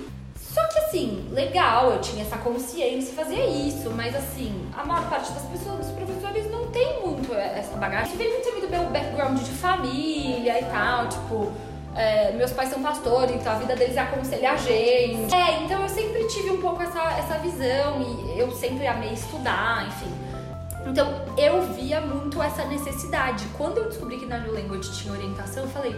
Só 0.57 0.67
que 0.69 0.79
assim, 0.79 1.29
legal, 1.33 1.91
eu 1.91 2.01
tinha 2.01 2.23
essa 2.25 2.39
consciência 2.39 3.13
fazia 3.13 3.47
isso, 3.47 3.91
mas 3.91 4.17
assim, 4.17 4.67
a 4.75 4.83
maior 4.85 5.07
parte 5.11 5.31
das 5.33 5.43
pessoas, 5.43 5.81
dos 5.81 5.91
professores, 5.91 6.51
não 6.51 6.69
tem 6.69 7.03
muito 7.03 7.35
essa 7.35 7.77
bagagem. 7.77 8.17
Vem 8.17 8.31
muito 8.31 8.45
também 8.45 8.61
do 8.63 8.71
meu 8.71 8.85
background 8.85 9.39
de 9.39 9.51
família 9.51 10.59
e 10.59 10.65
tal, 10.65 11.09
tipo, 11.09 11.53
é, 11.97 12.33
meus 12.33 12.53
pais 12.53 12.69
são 12.69 12.83
pastores, 12.83 13.35
então 13.35 13.53
a 13.53 13.57
vida 13.57 13.75
deles 13.75 13.97
é 13.97 14.01
aconselhar 14.01 14.55
a 14.55 14.57
gente. 14.57 15.35
É, 15.35 15.63
então 15.63 15.83
eu 15.83 15.89
sempre 15.89 16.25
tive 16.29 16.51
um 16.51 16.61
pouco 16.61 16.83
essa, 16.83 17.03
essa 17.19 17.39
visão 17.39 18.01
e 18.01 18.39
eu 18.39 18.51
sempre 18.53 18.87
amei 18.87 19.13
estudar, 19.13 19.87
enfim. 19.87 20.13
Então 20.87 21.09
eu 21.37 21.63
via 21.63 22.01
muito 22.01 22.43
essa 22.43 22.65
necessidade. 22.65 23.45
Quando 23.57 23.79
eu 23.79 23.89
descobri 23.89 24.19
que 24.19 24.27
na 24.27 24.39
New 24.39 24.55
Language 24.55 24.93
tinha 24.93 25.13
orientação, 25.13 25.65
eu 25.65 25.71
falei, 25.71 25.97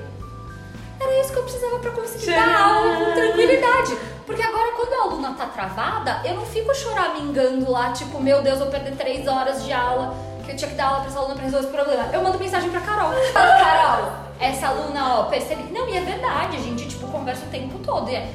era 1.01 1.21
isso 1.21 1.33
que 1.33 1.39
eu 1.39 1.43
precisava 1.43 1.79
pra 1.79 1.91
conseguir 1.91 2.27
dar 2.27 2.45
Genial. 2.45 2.71
aula 2.71 2.97
com 3.05 3.13
tranquilidade. 3.13 3.99
Porque 4.25 4.43
agora, 4.43 4.73
quando 4.73 4.93
a 4.93 5.03
aluna 5.05 5.35
tá 5.35 5.47
travada, 5.47 6.21
eu 6.25 6.35
não 6.35 6.45
fico 6.45 6.75
choramingando 6.75 7.71
lá, 7.71 7.93
tipo, 7.93 8.21
meu 8.21 8.43
Deus, 8.43 8.59
eu 8.59 8.65
vou 8.65 8.73
perder 8.73 8.97
três 8.97 9.27
horas 9.27 9.65
de 9.65 9.73
aula, 9.73 10.15
que 10.45 10.53
eu 10.53 10.57
tinha 10.57 10.71
que 10.71 10.77
dar 10.77 10.87
aula 10.87 11.01
pra 11.01 11.09
essa 11.09 11.19
aluna 11.19 11.35
pra 11.35 11.45
resolver 11.45 11.67
esse 11.67 11.75
problema. 11.75 12.09
Eu 12.13 12.23
mando 12.23 12.39
mensagem 12.39 12.71
pra 12.71 12.81
Carol. 12.81 13.13
Carol, 13.33 14.13
essa 14.41 14.69
aluna, 14.69 15.21
ó, 15.21 15.25
percebi. 15.25 15.73
Não, 15.73 15.89
e 15.89 15.97
é 15.97 16.01
verdade, 16.01 16.57
a 16.57 16.61
gente, 16.61 16.89
tipo, 16.89 17.07
conversa 17.09 17.45
o 17.47 17.49
tempo 17.49 17.79
todo. 17.81 18.11
E 18.11 18.15
é, 18.15 18.33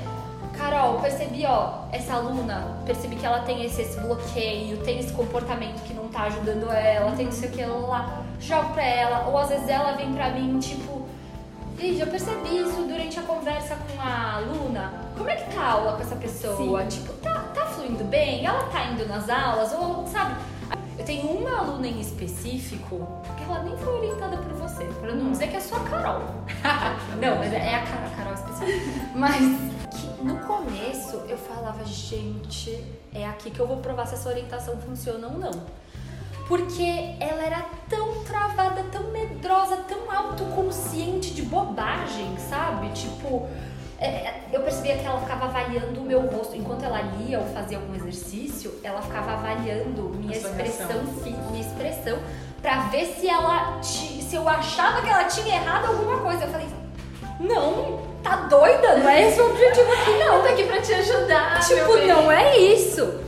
Carol, 0.58 1.00
percebi, 1.00 1.46
ó, 1.46 1.86
essa 1.92 2.14
aluna, 2.14 2.78
percebi 2.86 3.16
que 3.16 3.26
ela 3.26 3.40
tem 3.40 3.66
esse, 3.66 3.82
esse 3.82 4.00
bloqueio, 4.00 4.78
tem 4.84 5.00
esse 5.00 5.14
comportamento 5.14 5.82
que 5.84 5.94
não 5.94 6.08
tá 6.08 6.24
ajudando 6.24 6.72
ela, 6.72 7.12
tem 7.12 7.26
não 7.26 7.32
sei 7.32 7.50
o 7.50 7.52
que 7.52 7.66
lá, 7.66 8.24
jogo 8.40 8.74
pra 8.74 8.84
ela, 8.84 9.28
ou 9.28 9.38
às 9.38 9.50
vezes 9.50 9.68
ela 9.68 9.94
vem 9.94 10.14
pra 10.14 10.30
mim, 10.30 10.60
tipo, 10.60 11.08
Lídia, 11.78 12.04
eu 12.04 12.08
percebi 12.08 12.60
isso 12.60 12.82
durante 12.84 13.20
a 13.20 13.24
conversa 13.24 13.76
com 13.76 14.02
a 14.02 14.36
aluna. 14.36 14.94
Como 15.18 15.30
é 15.30 15.36
que 15.36 15.54
tá 15.54 15.62
a 15.62 15.72
aula 15.72 15.94
com 15.94 16.02
essa 16.02 16.16
pessoa? 16.16 16.86
Tipo, 16.86 17.12
tá, 17.14 17.34
tá 17.54 17.66
fluindo 17.66 18.04
bem? 18.06 18.46
Ela 18.46 18.64
tá 18.66 18.86
indo 18.86 19.06
nas 19.08 19.30
aulas? 19.30 19.74
Ou, 19.74 20.08
sabe? 20.08 20.36
Tenho 21.06 21.28
uma 21.28 21.60
aluna 21.60 21.88
em 21.88 22.00
específico 22.00 23.06
que 23.38 23.44
ela 23.44 23.62
nem 23.64 23.78
foi 23.78 23.94
orientada 23.94 24.38
por 24.38 24.54
você, 24.54 24.86
pra 24.86 25.14
não 25.14 25.32
dizer 25.32 25.50
que 25.50 25.58
é 25.58 25.60
só 25.60 25.76
a 25.76 25.80
Carol. 25.82 26.22
não, 27.20 27.38
mas 27.40 27.52
é 27.52 27.76
a 27.76 27.84
Carol, 27.84 28.06
a 28.06 28.16
Carol 28.16 28.34
específica. 28.34 29.10
Mas 29.14 29.38
que 29.92 30.24
no 30.24 30.38
começo 30.40 31.18
eu 31.28 31.38
falava, 31.38 31.84
gente, 31.84 32.82
é 33.14 33.28
aqui 33.28 33.52
que 33.52 33.60
eu 33.60 33.68
vou 33.68 33.78
provar 33.78 34.08
se 34.08 34.16
essa 34.16 34.30
orientação 34.30 34.78
funciona 34.78 35.28
ou 35.28 35.38
não. 35.38 35.52
Porque 36.48 37.16
ela 37.20 37.44
era 37.44 37.66
tão 37.90 38.24
travada, 38.24 38.84
tão 38.92 39.12
medrosa, 39.12 39.78
tão 39.88 40.10
autoconsciente 40.12 41.34
de 41.34 41.42
bobagem, 41.42 42.38
sabe? 42.38 42.90
Tipo, 42.90 43.48
é, 43.48 43.73
eu 44.52 44.62
percebia 44.62 44.98
que 44.98 45.06
ela 45.06 45.20
ficava 45.20 45.46
avaliando 45.46 46.00
o 46.00 46.04
meu 46.04 46.22
rosto. 46.22 46.56
Enquanto 46.56 46.84
ela 46.84 47.02
lia 47.18 47.40
ou 47.40 47.46
fazia 47.48 47.78
algum 47.78 47.96
exercício, 47.96 48.74
ela 48.84 49.02
ficava 49.02 49.34
avaliando 49.34 50.10
minha 50.10 50.36
expressão, 50.36 51.02
minha 51.52 51.62
expressão, 51.62 52.18
pra 52.62 52.82
ver 52.90 53.06
se 53.06 53.28
ela 53.28 53.82
se 53.82 54.36
eu 54.36 54.48
achava 54.50 55.02
que 55.02 55.10
ela 55.10 55.26
tinha 55.26 55.56
errado 55.56 55.86
alguma 55.88 56.20
coisa. 56.20 56.44
Eu 56.46 56.50
falei, 56.50 56.68
não, 57.40 58.00
tá 58.24 58.36
doida? 58.48 58.98
Não 58.98 59.10
é 59.10 59.28
esse 59.30 59.40
o 59.40 59.50
objetivo 59.52 59.92
aqui, 59.94 60.12
não. 60.20 60.36
Eu 60.38 60.42
tô 60.42 60.48
aqui 60.50 60.64
pra 60.64 60.82
te 60.82 60.94
ajudar. 60.94 61.60
Tipo, 61.62 61.98
não 62.08 62.32
é 62.32 62.58
isso. 62.58 63.20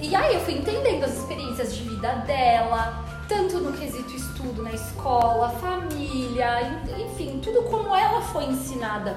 E 0.00 0.14
aí 0.14 0.34
eu 0.34 0.40
fui 0.40 0.54
entendendo 0.54 1.04
as 1.04 1.14
experiências 1.18 1.74
de 1.74 1.82
vida 1.82 2.12
dela, 2.26 3.04
tanto 3.28 3.58
no 3.58 3.72
quesito 3.72 4.14
estudo 4.14 4.62
na 4.62 4.72
escola, 4.72 5.48
família, 5.60 6.60
en- 6.62 7.04
enfim, 7.06 7.40
tudo 7.42 7.62
como 7.62 7.94
ela 7.96 8.20
foi 8.20 8.44
ensinada 8.44 9.16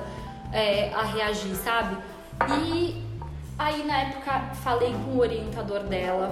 é, 0.53 0.91
a 0.93 1.03
reagir, 1.03 1.55
sabe? 1.55 1.97
E 2.65 3.03
aí 3.57 3.83
na 3.85 3.97
época 4.01 4.31
falei 4.63 4.93
com 5.05 5.11
o 5.11 5.19
orientador 5.19 5.79
dela. 5.81 6.29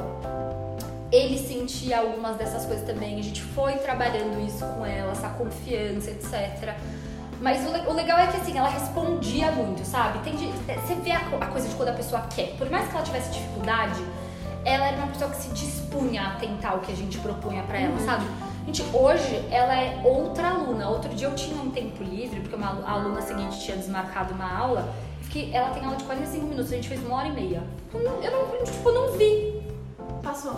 Ele 1.12 1.38
sentia 1.38 2.00
algumas 2.00 2.36
dessas 2.36 2.66
coisas 2.66 2.86
também, 2.86 3.20
a 3.20 3.24
gente 3.24 3.42
foi 3.42 3.74
trabalhando 3.74 4.46
isso 4.46 4.66
com 4.66 4.86
ela, 4.86 5.12
essa 5.12 5.30
confiança, 5.30 6.10
etc. 6.12 6.74
Mas 7.42 7.66
o, 7.68 7.72
le- 7.72 7.88
o 7.88 7.94
legal 7.94 8.18
é 8.18 8.28
que 8.28 8.38
assim, 8.38 8.58
ela 8.58 8.68
respondia 8.70 9.52
muito, 9.52 9.86
sabe? 9.86 10.20
Tem 10.20 10.36
de- 10.36 10.48
você 10.48 10.96
vê 10.96 11.12
a, 11.12 11.20
a 11.42 11.46
coisa 11.48 11.68
de 11.70 11.76
quando 11.76 11.90
a 11.90 11.94
pessoa 11.94 12.22
quer. 12.36 12.56
Por 12.58 12.70
mais 12.70 12.88
que 12.90 12.96
ela 12.96 13.04
tivesse 13.06 13.32
dificuldade, 13.32 14.02
ela 14.66 14.86
era 14.88 14.98
uma 14.98 15.08
pessoa 15.08 15.30
que 15.30 15.38
se 15.38 15.50
dispunha 15.50 16.24
a 16.28 16.32
tentar 16.40 16.74
o 16.76 16.80
que 16.80 16.92
a 16.92 16.96
gente 16.96 17.18
propunha 17.20 17.62
pra 17.64 17.78
ela, 17.80 17.98
sabe? 18.00 18.26
Gente, 18.66 18.84
hoje 18.94 19.46
ela 19.52 19.76
é 19.76 20.02
outra 20.04 20.50
aluna. 20.50 20.90
Outro 20.90 21.14
dia 21.14 21.28
eu 21.28 21.36
tinha 21.36 21.62
um 21.62 21.70
tempo 21.70 22.04
livre, 22.04 22.40
porque 22.42 22.56
uma 22.56 22.68
a 22.68 22.92
aluna 22.92 23.22
seguinte 23.22 23.60
tinha 23.60 23.78
desmarcado 23.78 24.34
uma 24.34 24.52
aula. 24.52 24.94
Que 25.30 25.54
ela 25.54 25.70
tem 25.70 25.84
aula 25.84 25.98
de 25.98 26.04
45 26.06 26.46
minutos, 26.46 26.72
a 26.72 26.76
gente 26.76 26.88
fez 26.88 27.04
uma 27.06 27.18
hora 27.18 27.28
e 27.28 27.32
meia. 27.32 27.64
Eu 27.94 28.04
não, 28.04 28.24
eu 28.24 28.32
não, 28.32 28.64
tipo, 28.64 28.92
não 28.92 29.12
vi. 29.18 29.62
Passou. 30.24 30.54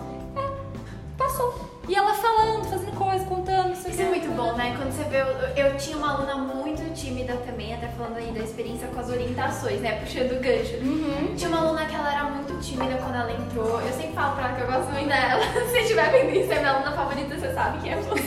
Passou. 1.38 1.67
E 1.88 1.96
ela 1.96 2.13
falando, 2.13 2.65
fazendo 2.65 2.91
coisa, 2.98 3.24
contando, 3.25 3.70
não 3.70 3.75
sei 3.75 3.91
o 3.91 3.94
Isso 3.94 4.01
é 4.01 4.06
que. 4.06 4.10
muito 4.10 4.36
bom, 4.36 4.53
né? 4.58 4.75
Quando 4.75 4.91
você 4.91 5.03
vê. 5.03 5.22
Eu, 5.22 5.65
eu 5.65 5.77
tinha 5.77 5.96
uma 5.96 6.12
aluna 6.12 6.36
muito 6.36 6.94
tímida 6.94 7.34
também, 7.46 7.74
até 7.74 7.88
falando 7.88 8.17
aí 8.17 8.29
da 8.32 8.41
experiência 8.41 8.88
com 8.88 9.00
as 9.00 9.10
orientações, 9.10 9.79
né? 9.79 10.00
Puxando 10.01 10.32
o 10.34 10.39
gancho. 10.41 10.75
Uhum. 10.82 11.34
Tinha 11.38 11.50
uma 11.50 11.60
aluna 11.60 11.86
que 11.86 11.96
ela 11.96 12.12
era 12.12 12.24
muito 12.25 12.60
tímida 12.60 12.98
quando 12.98 13.15
ela 13.15 13.32
entrou. 13.32 13.79
Eu 13.79 13.94
sempre 13.94 14.13
falo 14.13 14.36
pra 14.36 14.48
ela 14.48 14.56
que 14.56 14.62
eu 14.63 14.67
gosto 14.67 14.91
muito 14.91 15.08
dela. 15.08 15.44
Se 15.72 15.77
estiver 15.77 16.12
vendo 16.12 16.36
isso, 16.36 16.51
é 16.51 16.60
minha 16.60 16.72
aluna 16.72 16.91
favorita, 16.91 17.39
você 17.39 17.53
sabe 17.53 17.77
que 17.77 17.89
é 17.89 17.96
você. 17.96 18.24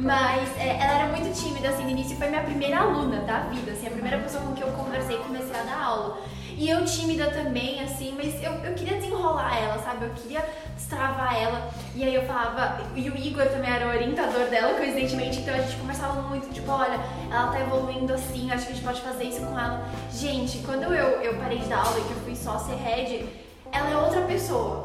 Mas 0.00 0.58
é, 0.58 0.76
ela 0.80 1.02
era 1.02 1.06
muito 1.06 1.32
tímida, 1.40 1.68
assim, 1.68 1.84
no 1.84 1.90
início 1.90 2.16
foi 2.16 2.28
minha 2.28 2.42
primeira 2.42 2.80
aluna 2.80 3.20
da 3.20 3.40
vida, 3.40 3.70
assim, 3.72 3.86
a 3.86 3.90
primeira 3.90 4.18
pessoa 4.18 4.42
com 4.42 4.54
quem 4.54 4.66
eu 4.66 4.72
conversei 4.72 5.16
e 5.16 5.20
comecei 5.20 5.54
a 5.54 5.62
dar 5.62 5.84
aula. 5.84 6.18
E 6.60 6.68
eu 6.68 6.84
tímida 6.84 7.30
também, 7.30 7.82
assim, 7.82 8.14
mas 8.14 8.34
eu, 8.42 8.52
eu 8.52 8.74
queria 8.74 8.98
desenrolar 8.98 9.56
ela, 9.56 9.78
sabe? 9.78 10.04
Eu 10.04 10.10
queria 10.10 10.46
destravar 10.76 11.34
ela. 11.34 11.70
E 11.94 12.04
aí 12.04 12.14
eu 12.14 12.26
falava, 12.26 12.82
e 12.94 13.08
o 13.08 13.16
Igor 13.16 13.46
também 13.46 13.70
era 13.70 13.86
o 13.86 13.88
orientador 13.88 14.44
dela, 14.50 14.74
coincidentemente, 14.74 15.38
então 15.38 15.54
a 15.54 15.58
gente 15.62 15.78
conversava 15.78 16.20
muito, 16.20 16.52
tipo, 16.52 16.70
olha, 16.70 17.00
ela 17.30 17.50
tá 17.50 17.60
evoluindo 17.60 18.12
assim, 18.12 18.52
acho 18.52 18.66
que 18.66 18.72
a 18.72 18.74
gente 18.74 18.84
pode 18.84 19.00
fazer 19.00 19.24
isso 19.24 19.40
com 19.40 19.58
ela. 19.58 19.88
Gente, 20.12 20.58
quando 20.58 20.82
eu, 20.82 21.22
eu 21.22 21.38
parei 21.38 21.60
de 21.60 21.64
dar 21.64 21.78
aula 21.78 21.98
e 21.98 22.02
que 22.02 22.10
eu 22.10 22.20
fui 22.24 22.36
só 22.36 22.58
ser 22.58 22.74
head, 22.74 23.26
ela 23.72 23.90
é 23.90 23.96
outra 23.96 24.20
pessoa, 24.22 24.79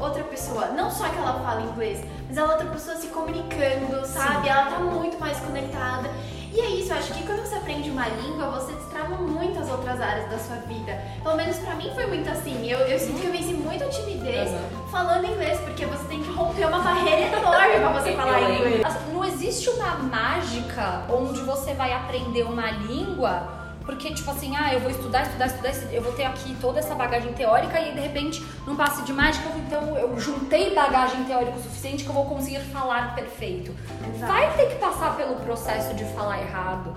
pessoa. 0.46 0.66
Não 0.68 0.90
só 0.90 1.08
que 1.08 1.16
ela 1.18 1.40
fala 1.40 1.62
inglês, 1.62 2.04
mas 2.28 2.36
ela 2.36 2.48
é 2.52 2.56
outra 2.56 2.70
pessoa 2.70 2.96
se 2.96 3.08
comunicando, 3.08 4.06
sabe? 4.06 4.48
Ela 4.48 4.66
tá 4.66 4.78
muito 4.78 5.18
mais 5.18 5.38
conectada. 5.40 6.10
E 6.52 6.60
é 6.60 6.66
isso, 6.70 6.90
eu 6.92 6.96
acho 6.96 7.12
que 7.12 7.22
quando 7.26 7.40
você 7.44 7.56
aprende 7.56 7.90
uma 7.90 8.08
língua, 8.08 8.46
você 8.48 8.72
destrava 8.72 9.14
muitas 9.16 9.68
outras 9.68 10.00
áreas 10.00 10.30
da 10.30 10.38
sua 10.38 10.56
vida. 10.56 10.98
Pelo 11.22 11.36
menos 11.36 11.58
pra 11.58 11.74
mim 11.74 11.90
foi 11.94 12.06
muito 12.06 12.30
assim. 12.30 12.66
Eu, 12.66 12.78
eu 12.78 12.98
sinto 12.98 13.20
que 13.20 13.26
eu 13.26 13.32
venci 13.32 13.52
muito 13.52 13.84
a 13.84 13.88
timidez 13.88 14.50
Uhum. 14.50 14.88
falando 14.90 15.26
inglês, 15.26 15.58
porque 15.60 15.84
você 15.84 16.04
tem 16.04 16.22
que 16.22 16.30
romper 16.32 16.66
uma 16.66 16.78
barreira 16.78 17.36
enorme 17.36 17.74
pra 17.78 17.92
você 18.00 18.12
falar 18.12 18.40
inglês. 18.50 18.82
Não 19.12 19.22
existe 19.24 19.68
uma 19.68 19.96
mágica 19.96 21.02
onde 21.10 21.40
você 21.42 21.74
vai 21.74 21.92
aprender 21.92 22.44
uma 22.44 22.70
língua 22.70 23.48
porque, 23.86 24.12
tipo 24.12 24.28
assim, 24.32 24.54
ah, 24.56 24.74
eu 24.74 24.80
vou 24.80 24.90
estudar, 24.90 25.22
estudar, 25.22 25.46
estudar, 25.46 25.72
eu 25.92 26.02
vou 26.02 26.12
ter 26.12 26.24
aqui 26.24 26.56
toda 26.60 26.80
essa 26.80 26.92
bagagem 26.92 27.32
teórica 27.32 27.80
e 27.80 27.94
de 27.94 28.00
repente, 28.00 28.44
num 28.66 28.74
passe 28.74 29.02
de 29.02 29.12
mágica, 29.12 29.48
então 29.56 29.96
eu 29.96 30.18
juntei 30.18 30.74
bagagem 30.74 31.22
teórica 31.22 31.56
o 31.56 31.62
suficiente 31.62 32.02
que 32.02 32.10
eu 32.10 32.14
vou 32.14 32.26
conseguir 32.26 32.58
falar 32.72 33.14
perfeito. 33.14 33.72
Exato. 34.12 34.32
Vai 34.32 34.56
ter 34.56 34.70
que 34.70 34.74
passar 34.74 35.16
pelo 35.16 35.36
processo 35.36 35.94
de 35.94 36.04
falar 36.06 36.40
errado. 36.40 36.96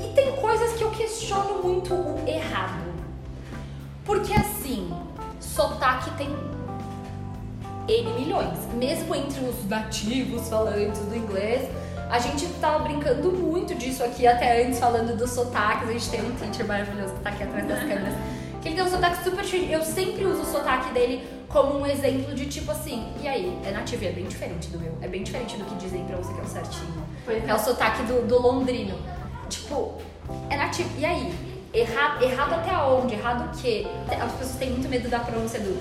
E 0.00 0.14
tem 0.14 0.36
coisas 0.36 0.78
que 0.78 0.84
eu 0.84 0.90
questiono 0.92 1.60
muito 1.60 1.92
o 1.92 2.22
errado. 2.24 2.94
Porque 4.04 4.32
assim, 4.32 4.96
sotaque 5.40 6.10
tem 6.12 6.28
N 7.88 8.12
milhões. 8.14 8.58
Mesmo 8.74 9.12
entre 9.12 9.44
os 9.44 9.68
nativos 9.68 10.48
falantes 10.48 11.00
do 11.00 11.16
inglês, 11.16 11.68
a 12.14 12.18
gente 12.20 12.46
tava 12.60 12.78
brincando 12.78 13.32
muito 13.32 13.74
disso 13.74 14.04
aqui 14.04 14.24
até 14.24 14.64
antes, 14.64 14.78
falando 14.78 15.16
dos 15.16 15.30
sotaques. 15.30 15.88
A 15.88 15.92
gente 15.92 16.10
tem 16.10 16.20
um 16.24 16.32
teacher 16.36 16.64
maravilhoso 16.64 17.12
que 17.14 17.20
tá 17.20 17.30
aqui 17.30 17.42
atrás 17.42 17.66
das 17.66 17.80
câmeras. 17.80 18.14
Que 18.62 18.70
ele 18.70 18.76
tem 18.76 18.84
um 18.86 18.88
sotaque 18.88 19.22
super 19.22 19.44
chique. 19.44 19.70
Eu 19.70 19.82
sempre 19.82 20.24
uso 20.24 20.40
o 20.40 20.44
sotaque 20.46 20.94
dele 20.94 21.22
como 21.50 21.80
um 21.80 21.86
exemplo 21.86 22.34
de 22.34 22.46
tipo 22.46 22.70
assim, 22.70 23.12
e 23.20 23.28
aí? 23.28 23.60
É 23.62 23.70
nativo 23.70 24.06
é 24.06 24.10
bem 24.10 24.24
diferente 24.24 24.68
do 24.68 24.78
meu. 24.78 24.96
É 25.02 25.08
bem 25.08 25.22
diferente 25.22 25.58
do 25.58 25.66
que 25.66 25.74
dizem 25.74 26.02
pra 26.06 26.16
você 26.16 26.32
que 26.32 26.40
é 26.40 26.42
o 26.42 26.46
certinho. 26.46 27.06
Pois 27.26 27.46
É 27.46 27.52
o 27.52 27.58
sotaque 27.58 28.04
do, 28.04 28.26
do 28.26 28.40
londrino. 28.40 28.96
Tipo, 29.50 29.98
é 30.48 30.56
nativo. 30.56 30.88
E 30.96 31.04
aí? 31.04 31.34
Errado, 31.74 32.24
errado 32.24 32.54
até 32.54 32.74
onde? 32.78 33.16
Errado 33.16 33.52
o 33.52 33.60
quê? 33.60 33.86
As 34.08 34.32
pessoas 34.32 34.56
têm 34.56 34.70
muito 34.70 34.88
medo 34.88 35.10
da 35.10 35.18
pronúncia 35.18 35.60
do 35.60 35.74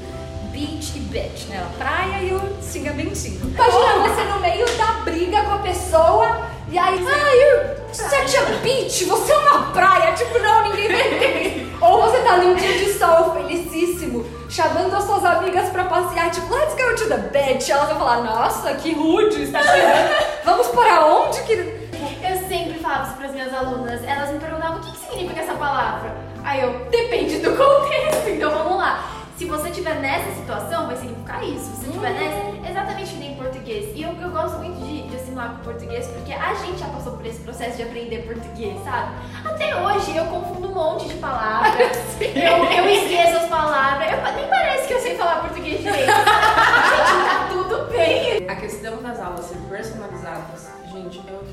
beach 0.53 0.93
e 0.95 0.99
bitch, 0.99 1.47
né? 1.49 1.59
A 1.59 1.77
praia 1.77 2.23
e 2.23 2.33
o 2.33 2.63
xingamentinho. 2.63 3.41
Imagina 3.43 4.07
você 4.07 4.23
no 4.23 4.39
meio 4.39 4.65
da 4.77 4.93
briga 5.03 5.41
com 5.43 5.51
a 5.51 5.57
pessoa 5.57 6.47
e 6.69 6.77
aí, 6.77 7.05
ah, 7.05 7.35
you're 7.35 7.93
such 7.93 8.37
a 8.37 8.57
beach, 8.63 9.03
você 9.03 9.31
é 9.31 9.37
uma 9.37 9.71
praia. 9.71 10.13
Tipo, 10.13 10.39
não, 10.39 10.69
ninguém 10.69 10.87
vai 10.87 11.07
entender. 11.07 11.75
Ou 11.81 12.01
você 12.03 12.19
tá 12.19 12.37
num 12.37 12.55
dia 12.55 12.77
de 12.77 12.93
sol 12.93 13.33
felicíssimo, 13.33 14.25
chamando 14.49 14.95
as 14.95 15.03
suas 15.03 15.25
amigas 15.25 15.69
pra 15.69 15.83
passear, 15.85 16.31
tipo, 16.31 16.53
let's 16.53 16.73
go 16.75 16.95
to 16.95 17.07
the 17.09 17.17
beach. 17.17 17.71
Elas 17.71 17.89
vão 17.89 17.99
falar, 17.99 18.21
nossa, 18.21 18.73
que 18.75 18.93
rude, 18.93 19.43
está 19.43 19.61
chegando. 19.61 20.15
Vamos 20.45 20.67
para 20.67 21.05
onde 21.05 21.41
que... 21.43 21.53
Eu 21.53 22.47
sempre 22.47 22.79
falava 22.79 23.07
isso 23.07 23.17
para 23.17 23.25
as 23.27 23.33
minhas 23.33 23.53
alunas. 23.53 24.03
Elas 24.03 24.31
me 24.31 24.39
perguntavam 24.39 24.77
o 24.77 24.81
que, 24.81 24.91
que 24.91 24.97
significa 24.97 25.41
essa 25.41 25.53
palavra. 25.53 26.15
Aí 26.43 26.61
eu, 26.61 26.85
depende 26.89 27.37
do 27.39 27.51
contexto. 27.55 28.29
Então 28.29 28.49
vamos 28.49 28.77
lá. 28.77 29.12
Se 29.37 29.45
você 29.45 29.69
estiver 29.69 29.95
nessa 29.95 30.31
situação, 30.35 30.85
vai 30.85 30.95
significar 30.95 31.43
isso. 31.43 31.65
Se 31.65 31.85
você 31.85 31.87
estiver 31.87 32.11
nessa, 32.11 32.69
exatamente 32.69 33.13
que 33.13 33.19
nem 33.19 33.33
em 33.33 33.35
português. 33.35 33.91
E 33.95 34.03
eu, 34.03 34.11
eu 34.21 34.29
gosto 34.29 34.59
muito 34.59 34.79
de, 34.85 35.07
de 35.07 35.15
assimilar 35.15 35.55
com 35.55 35.61
o 35.61 35.63
português, 35.63 36.05
porque 36.07 36.31
a 36.31 36.53
gente 36.53 36.77
já 36.77 36.85
passou 36.87 37.17
por 37.17 37.25
esse 37.25 37.39
processo 37.39 37.77
de 37.77 37.83
aprender 37.83 38.19
português, 38.27 38.77
sabe? 38.83 39.15
Até 39.43 39.75
hoje 39.75 40.15
eu 40.15 40.25
confundo 40.25 40.69
um 40.69 40.75
monte 40.75 41.07
de 41.07 41.15
palavras. 41.15 41.97
eu, 42.21 42.63
eu 42.65 42.89
esqueço 42.89 43.37
as 43.37 43.49
palavras. 43.49 44.11
Eu, 44.11 44.35
nem 44.35 44.47
parece 44.47 44.87
que 44.87 44.93
eu 44.93 44.99
sei 44.99 45.17
falar 45.17 45.41
português 45.41 45.81
direito. 45.81 46.05
gente, 46.05 46.15
tá 46.15 47.47
tudo 47.51 47.89
bem. 47.89 48.47
A 48.47 48.55
questão 48.55 49.01
das 49.01 49.19
aulas 49.19 49.45
ser 49.45 49.57
personalizadas, 49.67 50.69
gente, 50.91 51.17
é 51.27 51.31
outro 51.31 51.47
nível. 51.47 51.52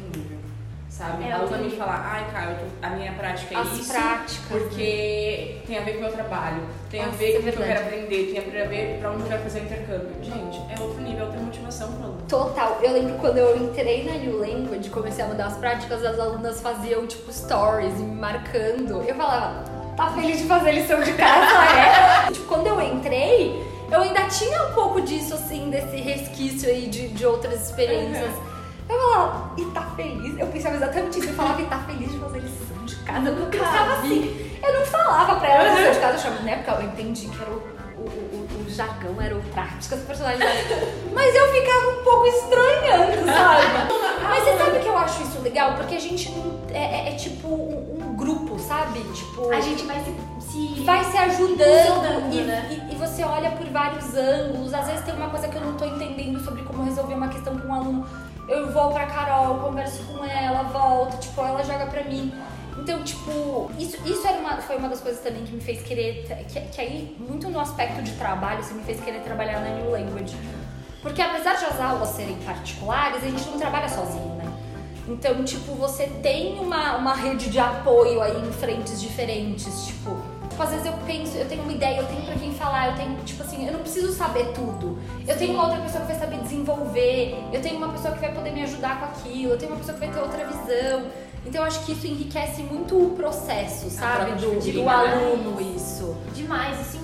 Sabe? 1.00 1.24
É 1.26 1.32
a 1.32 1.36
aluna 1.36 1.56
me 1.56 1.70
falar, 1.70 2.12
ai, 2.12 2.30
cara, 2.30 2.58
a 2.82 2.90
minha 2.90 3.10
prática 3.12 3.54
é 3.54 3.58
As 3.58 3.72
isso. 3.72 3.90
práticas. 3.90 4.36
Porque 4.48 5.56
tem 5.66 5.78
a 5.78 5.80
ver 5.80 5.92
com 5.92 5.98
o 5.98 6.00
meu 6.02 6.12
trabalho, 6.12 6.60
tem 6.90 7.00
a 7.00 7.06
Nossa, 7.06 7.16
ver 7.16 7.30
é 7.30 7.32
com 7.32 7.38
o 7.38 7.42
que 7.42 7.48
eu 7.48 7.64
quero 7.64 7.80
aprender, 7.80 8.26
tem 8.26 8.38
a 8.38 8.66
ver 8.68 8.98
pra 9.00 9.10
onde 9.10 9.22
eu 9.22 9.28
quero 9.28 9.42
fazer 9.42 9.60
o 9.60 9.62
intercâmbio. 9.62 10.10
Gente, 10.20 10.60
é 10.68 10.78
outro 10.78 11.00
nível, 11.00 11.20
é 11.20 11.24
outra 11.24 11.40
motivação 11.40 11.92
pro 11.92 12.04
aluno. 12.04 12.22
Total. 12.28 12.78
Eu 12.82 12.92
lembro 12.92 13.14
quando 13.14 13.38
eu 13.38 13.56
entrei 13.56 14.04
na 14.04 14.12
New 14.18 14.40
Language, 14.40 14.90
comecei 14.90 15.24
a 15.24 15.28
mudar 15.28 15.46
as 15.46 15.56
práticas, 15.56 16.04
as 16.04 16.18
alunas 16.20 16.60
faziam, 16.60 17.06
tipo, 17.06 17.32
stories 17.32 17.94
e 17.98 18.02
me 18.02 18.20
marcando. 18.20 19.02
Eu 19.02 19.14
falava, 19.14 19.64
tá 19.96 20.10
feliz 20.10 20.36
de 20.36 20.44
fazer 20.44 20.72
lição 20.72 21.00
de 21.02 21.14
casa, 21.14 21.64
é? 22.28 22.30
tipo, 22.30 22.44
quando 22.44 22.66
eu 22.66 22.78
entrei, 22.78 23.58
eu 23.90 24.02
ainda 24.02 24.24
tinha 24.24 24.64
um 24.64 24.74
pouco 24.74 25.00
disso, 25.00 25.32
assim, 25.32 25.70
desse 25.70 25.96
resquício 25.96 26.68
aí 26.68 26.88
de, 26.88 27.08
de 27.08 27.24
outras 27.24 27.70
experiências. 27.70 28.49
Eu 28.90 29.00
falava, 29.00 29.50
e 29.56 29.64
tá 29.66 29.82
feliz? 29.96 30.38
Eu 30.38 30.46
pensava 30.48 30.76
exatamente 30.76 31.18
isso. 31.20 31.28
Eu 31.28 31.34
falava, 31.34 31.62
e 31.62 31.64
tá 31.66 31.78
feliz 31.78 32.12
de 32.12 32.18
fazer 32.18 32.38
lição 32.40 32.84
de 32.84 32.96
casa? 32.96 33.28
Eu 33.28 33.46
pensava 33.46 33.92
assim. 33.94 34.50
Eu 34.62 34.78
não 34.78 34.86
falava 34.86 35.36
pra 35.40 35.48
ela 35.48 35.74
lição 35.78 35.92
de 35.92 35.98
casa, 36.00 36.14
eu 36.14 36.20
chamava, 36.20 36.42
na 36.42 36.50
época 36.50 36.72
eu 36.72 36.82
entendi 36.88 37.28
que 37.28 37.40
era 37.42 37.50
o, 37.50 37.54
o, 37.54 38.02
o, 38.02 38.66
o 38.66 38.70
jargão, 38.70 39.20
era 39.20 39.34
o 39.36 39.40
práticas 39.42 40.00
personalizadas. 40.00 40.54
Mas 41.14 41.34
eu 41.34 41.52
ficava 41.52 41.88
um 42.00 42.04
pouco 42.04 42.26
estranhando, 42.26 43.24
sabe? 43.26 43.90
Mas 44.22 44.44
você 44.44 44.58
sabe 44.58 44.78
que 44.80 44.86
eu 44.88 44.96
acho 44.98 45.22
isso 45.22 45.40
legal? 45.42 45.74
Porque 45.74 45.94
a 45.94 46.00
gente 46.00 46.30
não. 46.32 46.60
É, 46.72 47.08
é- 47.08 47.12
é 47.12 47.16
tipo 47.16 47.48
um, 47.48 47.98
um 48.10 48.16
grupo, 48.16 48.58
sabe? 48.58 49.00
Tipo. 49.12 49.50
A 49.50 49.60
gente 49.60 49.84
vai 49.84 49.96
se. 50.04 50.14
se... 50.46 50.84
vai 50.84 51.04
se 51.04 51.16
ajudando 51.16 52.06
Ajudando, 52.06 52.32
e, 52.34 52.40
né? 52.42 52.86
e- 52.90 52.92
e 52.92 52.96
você 52.96 53.24
olha 53.24 53.50
por 53.52 53.66
vários 53.66 54.14
ângulos. 54.14 54.72
Às 54.74 54.86
vezes 54.86 55.04
tem 55.04 55.14
uma 55.14 55.30
coisa 55.30 55.48
que 55.48 55.56
eu 55.56 55.62
não 55.62 55.74
tô 55.74 55.84
entendendo 55.84 56.38
sobre 56.44 56.62
como 56.62 56.84
resolver 56.84 57.14
uma 57.14 57.28
questão 57.28 57.58
com 57.58 57.68
um 57.68 57.74
aluno. 57.74 58.06
Eu 58.50 58.72
vou 58.72 58.90
pra 58.90 59.06
Carol, 59.06 59.60
converso 59.60 60.02
com 60.06 60.24
ela, 60.24 60.64
volto, 60.64 61.18
tipo, 61.20 61.40
ela 61.40 61.62
joga 61.62 61.86
pra 61.86 62.02
mim. 62.02 62.32
Então, 62.76 63.00
tipo, 63.04 63.70
isso, 63.78 63.96
isso 64.04 64.26
era 64.26 64.38
uma, 64.38 64.56
foi 64.56 64.76
uma 64.76 64.88
das 64.88 65.00
coisas 65.00 65.22
também 65.22 65.44
que 65.44 65.52
me 65.52 65.60
fez 65.60 65.80
querer. 65.82 66.26
Que, 66.48 66.60
que 66.60 66.80
aí, 66.80 67.16
muito 67.20 67.48
no 67.48 67.60
aspecto 67.60 68.02
de 68.02 68.10
trabalho, 68.12 68.60
você 68.60 68.74
me 68.74 68.82
fez 68.82 69.00
querer 69.00 69.20
trabalhar 69.20 69.60
na 69.60 69.68
New 69.76 69.92
Language. 69.92 70.36
Porque 71.00 71.22
apesar 71.22 71.54
de 71.54 71.64
as 71.64 71.80
aulas 71.80 72.08
serem 72.08 72.36
particulares, 72.38 73.22
a 73.22 73.28
gente 73.28 73.48
não 73.48 73.58
trabalha 73.58 73.88
sozinho, 73.88 74.34
né? 74.34 74.52
Então, 75.06 75.44
tipo, 75.44 75.74
você 75.76 76.08
tem 76.20 76.58
uma, 76.58 76.96
uma 76.96 77.14
rede 77.14 77.50
de 77.50 77.58
apoio 77.60 78.20
aí 78.20 78.36
em 78.36 78.52
frentes 78.52 79.00
diferentes, 79.00 79.86
tipo. 79.86 80.20
Tipo, 80.60 80.74
às 80.74 80.82
vezes 80.82 80.86
eu 80.86 80.92
penso, 81.06 81.36
eu 81.38 81.48
tenho 81.48 81.62
uma 81.62 81.72
ideia, 81.72 82.00
eu 82.00 82.06
tenho 82.06 82.22
pra 82.22 82.34
quem 82.34 82.52
falar, 82.52 82.90
eu 82.90 82.94
tenho, 82.94 83.16
tipo 83.24 83.42
assim, 83.42 83.66
eu 83.66 83.72
não 83.72 83.80
preciso 83.80 84.12
saber 84.12 84.52
tudo. 84.52 84.98
Eu 85.26 85.34
tenho 85.38 85.54
uma 85.54 85.64
outra 85.64 85.80
pessoa 85.80 86.04
que 86.04 86.12
vai 86.12 86.20
saber 86.20 86.36
desenvolver, 86.42 87.34
eu 87.50 87.62
tenho 87.62 87.78
uma 87.78 87.88
pessoa 87.88 88.12
que 88.12 88.20
vai 88.20 88.34
poder 88.34 88.50
me 88.50 88.62
ajudar 88.64 89.00
com 89.00 89.06
aquilo, 89.06 89.52
eu 89.52 89.58
tenho 89.58 89.72
uma 89.72 89.78
pessoa 89.78 89.96
que 89.96 90.04
vai 90.04 90.14
ter 90.14 90.20
outra 90.20 90.44
visão. 90.44 91.06
Então 91.46 91.62
eu 91.62 91.66
acho 91.66 91.86
que 91.86 91.92
isso 91.92 92.06
enriquece 92.06 92.62
muito 92.62 92.94
o 92.94 93.10
processo, 93.16 93.88
sabe? 93.88 94.32
Do, 94.32 94.60
do 94.60 94.82
né? 94.82 94.92
aluno, 94.92 95.58
isso. 95.74 96.14
Demais, 96.34 96.78
isso 96.78 96.98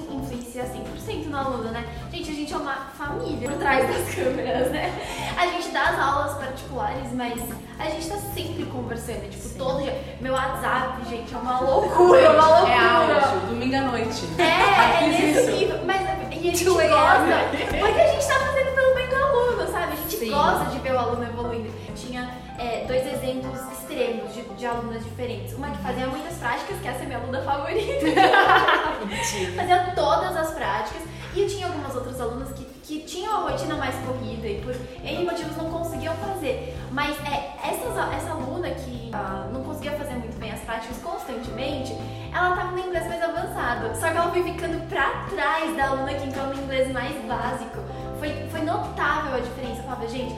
influencia 0.56 0.64
100% 0.64 1.26
no 1.26 1.36
aluno, 1.36 1.70
né? 1.70 1.84
Gente, 2.10 2.30
a 2.30 2.34
gente 2.34 2.52
é 2.52 2.56
uma 2.56 2.74
família 2.96 3.48
por 3.48 3.58
trás 3.58 3.86
das 3.88 4.14
câmeras, 4.14 4.70
né? 4.70 4.92
A 5.36 5.46
gente 5.46 5.68
dá 5.68 5.90
as 5.90 5.98
aulas 5.98 6.38
particulares, 6.38 7.12
mas 7.12 7.42
a 7.78 7.90
gente 7.90 8.08
tá 8.08 8.16
sempre 8.16 8.64
conversando, 8.66 9.28
tipo, 9.28 9.48
todo 9.58 9.82
dia. 9.82 10.16
Meu 10.20 10.32
WhatsApp, 10.32 11.04
gente, 11.08 11.34
é 11.34 11.36
uma 11.36 11.60
loucura, 11.60 12.20
é 12.20 12.30
uma 12.30 12.48
loucura. 12.48 12.72
É 12.72 12.78
áudio, 12.78 13.40
domingo 13.48 13.76
à 13.76 13.80
noite. 13.82 14.24
É, 14.38 15.04
é 15.04 15.08
nesse 15.34 15.52
nível. 15.52 15.78
Mas 15.84 16.00
e 16.30 16.48
a 16.48 16.52
gente 16.52 16.64
2 16.64 16.88
gosta, 16.88 17.24
porque 17.78 18.00
a 18.00 18.06
gente 18.06 18.26
tá 18.26 18.34
fazendo 18.34 18.74
pelo 18.74 18.94
bem 18.94 19.08
do 19.08 19.16
aluno, 19.16 19.72
sabe? 19.72 19.92
A 19.92 19.96
gente 19.96 20.16
Sim. 20.16 20.30
gosta 20.30 20.70
de 20.70 20.78
ver 20.78 20.94
o 20.94 20.98
aluno 20.98 21.24
evoluindo. 21.24 21.70
Tinha 21.94 22.30
é, 22.58 22.84
dois 22.86 23.06
exemplos 23.06 23.75
extremos 23.96 24.34
de, 24.34 24.42
de 24.42 24.66
alunas 24.66 25.02
diferentes. 25.02 25.54
Uma 25.54 25.70
que 25.70 25.78
fazia 25.78 26.06
muitas 26.06 26.36
práticas, 26.36 26.78
que 26.80 26.88
essa 26.88 27.02
é 27.02 27.06
minha 27.06 27.18
aluna 27.18 27.40
favorita. 27.40 28.06
fazia 29.56 29.92
todas 29.94 30.36
as 30.36 30.50
práticas. 30.50 31.02
E 31.34 31.42
eu 31.42 31.48
tinha 31.48 31.66
algumas 31.66 31.94
outras 31.94 32.20
alunas 32.20 32.50
que, 32.52 32.64
que 32.64 33.00
tinham 33.00 33.34
a 33.34 33.50
rotina 33.50 33.74
mais 33.76 33.94
corrida 34.06 34.46
e 34.46 34.60
por 34.62 34.74
N 35.02 35.24
motivos 35.24 35.56
não 35.56 35.70
conseguiam 35.70 36.14
fazer. 36.16 36.74
Mas 36.90 37.16
é, 37.26 37.56
essas, 37.62 37.96
essa 38.14 38.30
aluna 38.30 38.70
que 38.70 39.10
ah, 39.12 39.48
não 39.52 39.62
conseguia 39.62 39.92
fazer 39.92 40.14
muito 40.14 40.38
bem 40.38 40.52
as 40.52 40.60
práticas 40.60 40.96
constantemente, 40.98 41.92
ela 42.34 42.56
tava 42.56 42.72
no 42.72 42.78
inglês 42.78 43.06
mais 43.06 43.22
avançado. 43.22 43.94
Só 43.96 44.10
que 44.10 44.16
ela 44.16 44.30
foi 44.30 44.42
ficando 44.44 44.88
pra 44.88 45.26
trás 45.28 45.76
da 45.76 45.88
aluna 45.88 46.14
que 46.14 46.26
entrou 46.26 46.46
no 46.46 46.54
inglês 46.54 46.90
mais 46.90 47.14
básico. 47.26 47.80
Foi, 48.18 48.30
foi 48.50 48.62
notável 48.62 49.34
a 49.34 49.40
diferença. 49.40 49.80
Eu 49.80 49.84
falava, 49.84 50.08
gente, 50.08 50.34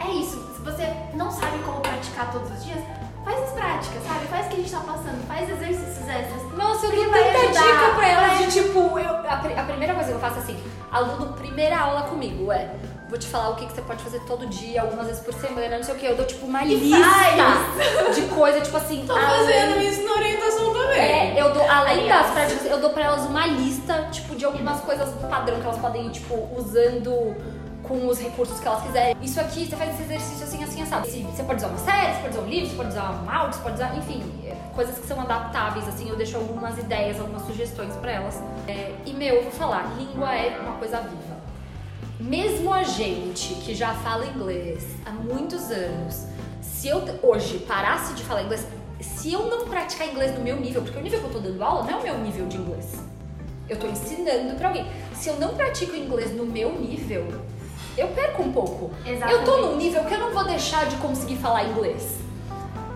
é 0.00 0.10
isso. 0.12 0.57
Se 0.70 0.76
você 0.76 0.92
não 1.14 1.30
sabe 1.30 1.58
como 1.64 1.80
praticar 1.80 2.30
todos 2.30 2.50
os 2.50 2.64
dias, 2.64 2.78
faz 3.24 3.42
as 3.42 3.50
práticas, 3.50 4.02
sabe? 4.06 4.26
Faz 4.26 4.46
o 4.46 4.48
que 4.50 4.54
a 4.54 4.58
gente 4.58 4.70
tá 4.70 4.80
passando, 4.80 5.26
faz 5.26 5.48
exercícios 5.48 6.08
extras. 6.08 6.42
Nossa, 6.56 6.86
eu 6.86 7.10
vai 7.10 7.24
tanta 7.24 7.38
ajudar, 7.38 7.60
dica 7.62 7.94
pra 7.96 8.26
vai 8.26 8.38
de 8.46 8.52
tipo, 8.52 8.78
eu, 8.98 9.08
a, 9.08 9.60
a 9.60 9.64
primeira 9.64 9.94
coisa 9.94 10.10
que 10.10 10.14
eu 10.16 10.20
faço 10.20 10.38
assim, 10.40 10.58
aluno, 10.92 11.32
primeira 11.34 11.78
aula 11.78 12.02
comigo 12.02 12.52
é. 12.52 12.68
Vou 13.08 13.18
te 13.18 13.26
falar 13.26 13.48
o 13.48 13.56
que, 13.56 13.64
que 13.64 13.72
você 13.72 13.80
pode 13.80 14.02
fazer 14.04 14.20
todo 14.26 14.46
dia, 14.48 14.82
algumas 14.82 15.06
vezes 15.06 15.22
por 15.22 15.32
semana, 15.32 15.78
não 15.78 15.82
sei 15.82 15.94
o 15.94 15.98
que. 15.98 16.04
Eu 16.04 16.14
dou 16.14 16.26
tipo 16.26 16.44
uma 16.44 16.62
E 16.62 16.74
lista 16.74 17.02
faz. 17.08 18.14
de 18.14 18.22
coisa, 18.26 18.60
tipo 18.60 18.76
assim. 18.76 19.04
Tô 19.06 19.14
além- 19.14 19.24
fazendo 19.30 19.80
isso 19.80 20.02
na 20.04 20.12
orientação 20.12 20.72
também. 20.74 21.00
É, 21.00 21.34
eu 21.40 21.50
dou, 21.54 21.62
além 21.70 22.00
Aliás. 22.00 22.24
das 22.26 22.30
práticas, 22.34 22.66
eu 22.70 22.78
dou 22.78 22.90
pra 22.90 23.04
elas 23.04 23.22
uma 23.24 23.46
lista, 23.46 24.08
tipo, 24.12 24.36
de 24.36 24.44
algumas 24.44 24.80
coisas 24.82 25.08
padrão 25.30 25.58
que 25.58 25.64
elas 25.64 25.78
podem 25.78 26.06
ir, 26.08 26.10
tipo, 26.10 26.34
usando 26.54 27.34
com 27.88 28.06
os 28.06 28.20
recursos 28.20 28.60
que 28.60 28.66
elas 28.68 28.82
quiserem. 28.82 29.16
Isso 29.22 29.40
aqui, 29.40 29.66
você 29.66 29.74
faz 29.74 29.94
esse 29.94 30.02
exercício 30.02 30.44
assim, 30.44 30.62
assim. 30.62 30.84
Se- 31.10 31.22
Você 31.22 31.42
pode 31.42 31.58
usar 31.58 31.68
uma 31.68 31.78
série, 31.78 32.12
você 32.14 32.20
pode 32.22 32.34
usar 32.36 32.42
um 32.42 32.48
livro, 32.48 32.68
você 32.70 32.76
pode 32.76 32.88
usar 32.90 33.10
um 33.24 33.30
áudio, 33.30 33.54
você 33.56 33.62
pode 33.62 33.74
usar, 33.76 33.96
enfim, 33.96 34.22
é, 34.44 34.54
coisas 34.74 34.98
que 34.98 35.06
são 35.06 35.20
adaptáveis, 35.20 35.88
assim, 35.88 36.08
eu 36.08 36.16
deixo 36.16 36.36
algumas 36.36 36.76
ideias, 36.78 37.18
algumas 37.18 37.42
sugestões 37.46 37.94
pra 37.96 38.12
elas. 38.12 38.36
É, 38.68 38.92
e, 39.06 39.12
meu, 39.14 39.36
eu 39.36 39.42
vou 39.44 39.52
falar, 39.52 39.90
língua 39.98 40.34
é 40.34 40.58
uma 40.60 40.74
coisa 40.76 41.00
viva. 41.00 41.38
Mesmo 42.20 42.72
a 42.74 42.82
gente 42.82 43.54
que 43.54 43.74
já 43.74 43.94
fala 43.94 44.26
inglês 44.26 44.84
há 45.06 45.10
muitos 45.10 45.70
anos, 45.70 46.24
se 46.60 46.88
eu 46.88 47.02
hoje 47.22 47.58
parasse 47.60 48.12
de 48.14 48.24
falar 48.24 48.42
inglês, 48.42 48.66
se 49.00 49.32
eu 49.32 49.46
não 49.46 49.66
praticar 49.68 50.08
inglês 50.08 50.34
no 50.36 50.40
meu 50.40 50.56
nível, 50.56 50.82
porque 50.82 50.98
o 50.98 51.02
nível 51.02 51.20
que 51.20 51.26
eu 51.26 51.32
tô 51.32 51.38
dando 51.38 51.62
aula 51.62 51.84
não 51.84 51.92
é 51.92 52.00
o 52.00 52.02
meu 52.02 52.18
nível 52.18 52.46
de 52.46 52.56
inglês. 52.56 52.94
Eu 53.68 53.78
tô 53.78 53.86
ensinando 53.86 54.54
pra 54.56 54.68
alguém. 54.68 54.86
Se 55.14 55.28
eu 55.28 55.38
não 55.38 55.54
pratico 55.54 55.94
inglês 55.94 56.34
no 56.34 56.44
meu 56.44 56.72
nível, 56.80 57.26
eu 57.98 58.08
perco 58.08 58.42
um 58.42 58.52
pouco. 58.52 58.90
Eu 59.04 59.44
tô 59.44 59.56
num 59.58 59.76
nível 59.76 60.04
que 60.04 60.14
eu 60.14 60.18
não 60.18 60.30
vou 60.30 60.44
deixar 60.44 60.86
de 60.86 60.96
conseguir 60.96 61.36
falar 61.36 61.64
inglês. 61.64 62.18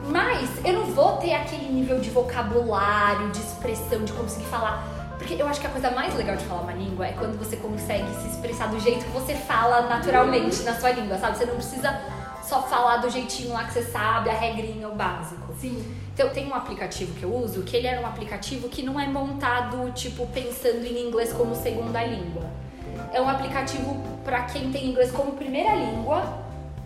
Mas 0.09 0.51
eu 0.65 0.73
não 0.73 0.87
vou 0.87 1.17
ter 1.17 1.33
aquele 1.33 1.73
nível 1.73 1.99
de 2.01 2.11
vocabulário, 2.11 3.31
de 3.31 3.39
expressão, 3.39 4.05
de 4.05 4.13
conseguir 4.13 4.47
falar. 4.47 5.15
Porque 5.19 5.41
eu 5.41 5.47
acho 5.47 5.61
que 5.61 5.67
a 5.67 5.71
coisa 5.71 5.91
mais 5.91 6.15
legal 6.15 6.37
de 6.37 6.45
falar 6.45 6.63
uma 6.63 6.73
língua 6.73 7.07
é 7.07 7.13
quando 7.13 7.39
você 7.39 7.57
consegue 7.57 8.13
se 8.21 8.29
expressar 8.29 8.67
do 8.69 8.81
jeito 8.81 9.05
que 9.05 9.11
você 9.13 9.35
fala 9.35 9.83
naturalmente 9.83 10.63
na 10.63 10.75
sua 10.75 10.91
língua, 10.91 11.19
sabe? 11.19 11.39
Você 11.39 11.47
não 11.47 11.55
precisa 11.55 12.01
só 12.43 12.63
falar 12.63 12.99
do 12.99 13.09
jeitinho 13.09 13.53
lá 13.53 13.65
que 13.65 13.73
você 13.73 13.83
sabe, 13.83 14.31
a 14.31 14.35
regrinha, 14.35 14.89
o 14.89 14.95
básico. 14.95 15.55
Sim. 15.59 15.83
Então, 16.13 16.29
tem 16.31 16.47
um 16.47 16.55
aplicativo 16.55 17.15
que 17.15 17.23
eu 17.23 17.35
uso, 17.35 17.63
que 17.63 17.77
ele 17.77 17.87
era 17.87 18.01
um 18.01 18.07
aplicativo 18.07 18.69
que 18.69 18.83
não 18.83 19.01
é 19.01 19.07
montado, 19.07 19.91
tipo, 19.93 20.27
pensando 20.27 20.85
em 20.85 21.07
inglês 21.07 21.33
como 21.33 21.55
segunda 21.55 22.05
língua. 22.05 22.62
É 23.13 23.21
um 23.21 23.29
aplicativo 23.29 23.97
para 24.25 24.43
quem 24.43 24.71
tem 24.71 24.87
inglês 24.89 25.11
como 25.13 25.33
primeira 25.33 25.75
língua, 25.75 26.23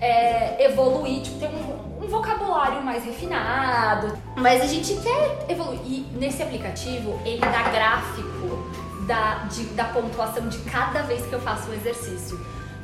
é, 0.01 0.64
evoluir, 0.64 1.23
tipo, 1.23 1.38
ter 1.38 1.47
um, 1.49 2.05
um 2.05 2.09
vocabulário 2.09 2.83
mais 2.83 3.05
refinado. 3.05 4.16
Mas 4.37 4.62
a 4.62 4.66
gente 4.66 4.95
quer 4.97 5.47
evoluir. 5.49 5.81
E 5.85 6.07
nesse 6.19 6.42
aplicativo, 6.42 7.19
ele 7.25 7.38
dá 7.40 7.62
gráfico 7.71 8.71
da, 9.07 9.45
de- 9.51 9.64
da 9.75 9.85
pontuação 9.85 10.49
de 10.49 10.59
cada 10.71 11.03
vez 11.03 11.25
que 11.27 11.33
eu 11.33 11.40
faço 11.40 11.71
um 11.71 11.75
exercício. 11.75 12.38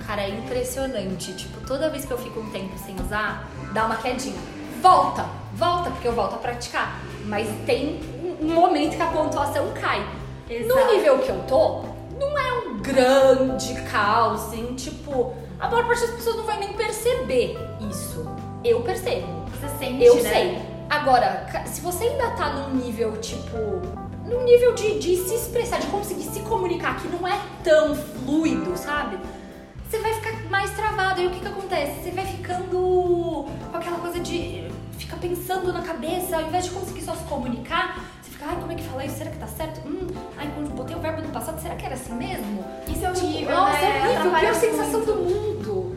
Cara, 0.07 0.23
é 0.23 0.31
impressionante. 0.31 1.33
Tipo, 1.35 1.61
toda 1.67 1.91
vez 1.91 2.05
que 2.05 2.11
eu 2.13 2.19
fico 2.19 2.41
um 2.41 2.51
tempo 2.51 2.77
sem 2.79 2.95
usar, 3.01 3.47
dá 3.73 3.87
uma 3.87 3.97
quedinha. 3.97 4.37
Volta, 4.81 5.25
volta, 5.55 5.91
porque 5.91 6.09
eu 6.09 6.13
volto 6.13 6.35
a 6.35 6.39
praticar. 6.39 6.99
Mas 7.27 7.47
tem 7.67 8.01
um- 8.41 8.53
momento 8.53 8.97
que 8.97 9.03
a 9.03 9.07
pontuação 9.07 9.71
cai. 9.81 10.01
No 10.49 10.55
Exato. 10.55 10.93
nível 10.93 11.19
que 11.21 11.29
eu 11.31 11.39
tô, 11.47 11.85
não 12.23 12.39
é 12.39 12.53
um 12.53 12.79
grande 12.79 13.75
caos, 13.83 14.43
assim, 14.43 14.75
tipo, 14.75 15.35
a 15.59 15.69
maior 15.69 15.87
parte 15.87 16.03
das 16.03 16.11
pessoas 16.11 16.37
não 16.37 16.45
vai 16.45 16.59
nem 16.59 16.73
perceber 16.73 17.57
isso. 17.91 18.27
Eu 18.65 18.81
percebo. 18.83 19.45
Você 19.51 19.69
sente, 19.79 20.05
Eu 20.05 20.17
né? 20.23 20.31
sei. 20.31 20.59
Agora, 20.89 21.47
se 21.67 21.81
você 21.81 22.05
ainda 22.05 22.31
tá 22.33 22.51
num 22.51 22.77
nível, 22.77 23.17
tipo, 23.19 23.57
num 24.27 24.45
nível 24.45 24.75
de, 24.75 24.99
de 24.99 25.17
se 25.17 25.35
expressar, 25.35 25.81
de 25.81 25.87
conseguir 25.87 26.25
se 26.25 26.41
comunicar, 26.41 27.01
que 27.01 27.09
não 27.09 27.27
é 27.27 27.39
tão 27.65 27.95
fluido, 27.95 28.77
sabe? 28.77 29.19
Você 29.89 29.99
vai 29.99 30.15
ficar 30.15 30.33
mais 30.51 30.71
travado. 30.73 31.21
E 31.21 31.27
o 31.27 31.31
que 31.31 31.41
que 31.41 31.49
acontece? 31.49 32.03
Você 32.03 32.11
vai 32.11 32.27
ficando 32.27 33.47
com 33.71 33.77
aquela 33.77 33.99
coisa 33.99 34.21
de 34.21 34.71
fica 34.99 35.17
pensando 35.17 35.73
na 35.73 35.83
cabeça, 35.83 36.37
ao 36.37 36.43
invés 36.43 36.65
de 36.65 36.71
conseguir 36.71 37.03
só 37.03 37.15
se 37.15 37.25
comunicar, 37.25 38.01
ai, 38.47 38.57
como 38.57 38.73
é 38.73 38.75
que 38.75 38.83
fala 38.85 39.05
isso? 39.05 39.17
Será 39.19 39.31
que 39.31 39.37
tá 39.39 39.47
certo? 39.47 39.81
Hum, 39.87 40.07
ai, 40.39 40.51
quando 40.55 40.75
botei 40.75 40.97
o 40.97 41.01
verbo 41.01 41.23
no 41.23 41.29
passado, 41.29 41.61
será 41.61 41.75
que 41.75 41.85
era 41.87 41.95
assim 41.95 42.15
mesmo? 42.15 42.65
Isso 42.89 43.05
é 43.07 43.13
Tipo, 43.13 43.27
horrível, 43.27 43.57
nossa, 43.57 43.73
né? 43.79 44.03
é 44.15 44.19
horrível, 44.21 44.41
pior 44.41 44.55
sensação 44.55 45.01
muito. 45.01 45.07
do 45.07 45.15
mundo. 45.23 45.93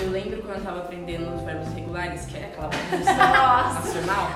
Eu 0.00 0.10
lembro 0.10 0.40
quando 0.42 0.58
eu 0.58 0.64
tava 0.64 0.78
aprendendo 0.78 1.34
os 1.34 1.42
verbos 1.42 1.68
regulares, 1.74 2.24
que 2.26 2.36
é 2.36 2.44
aquela 2.44 2.70
nacional 3.74 4.30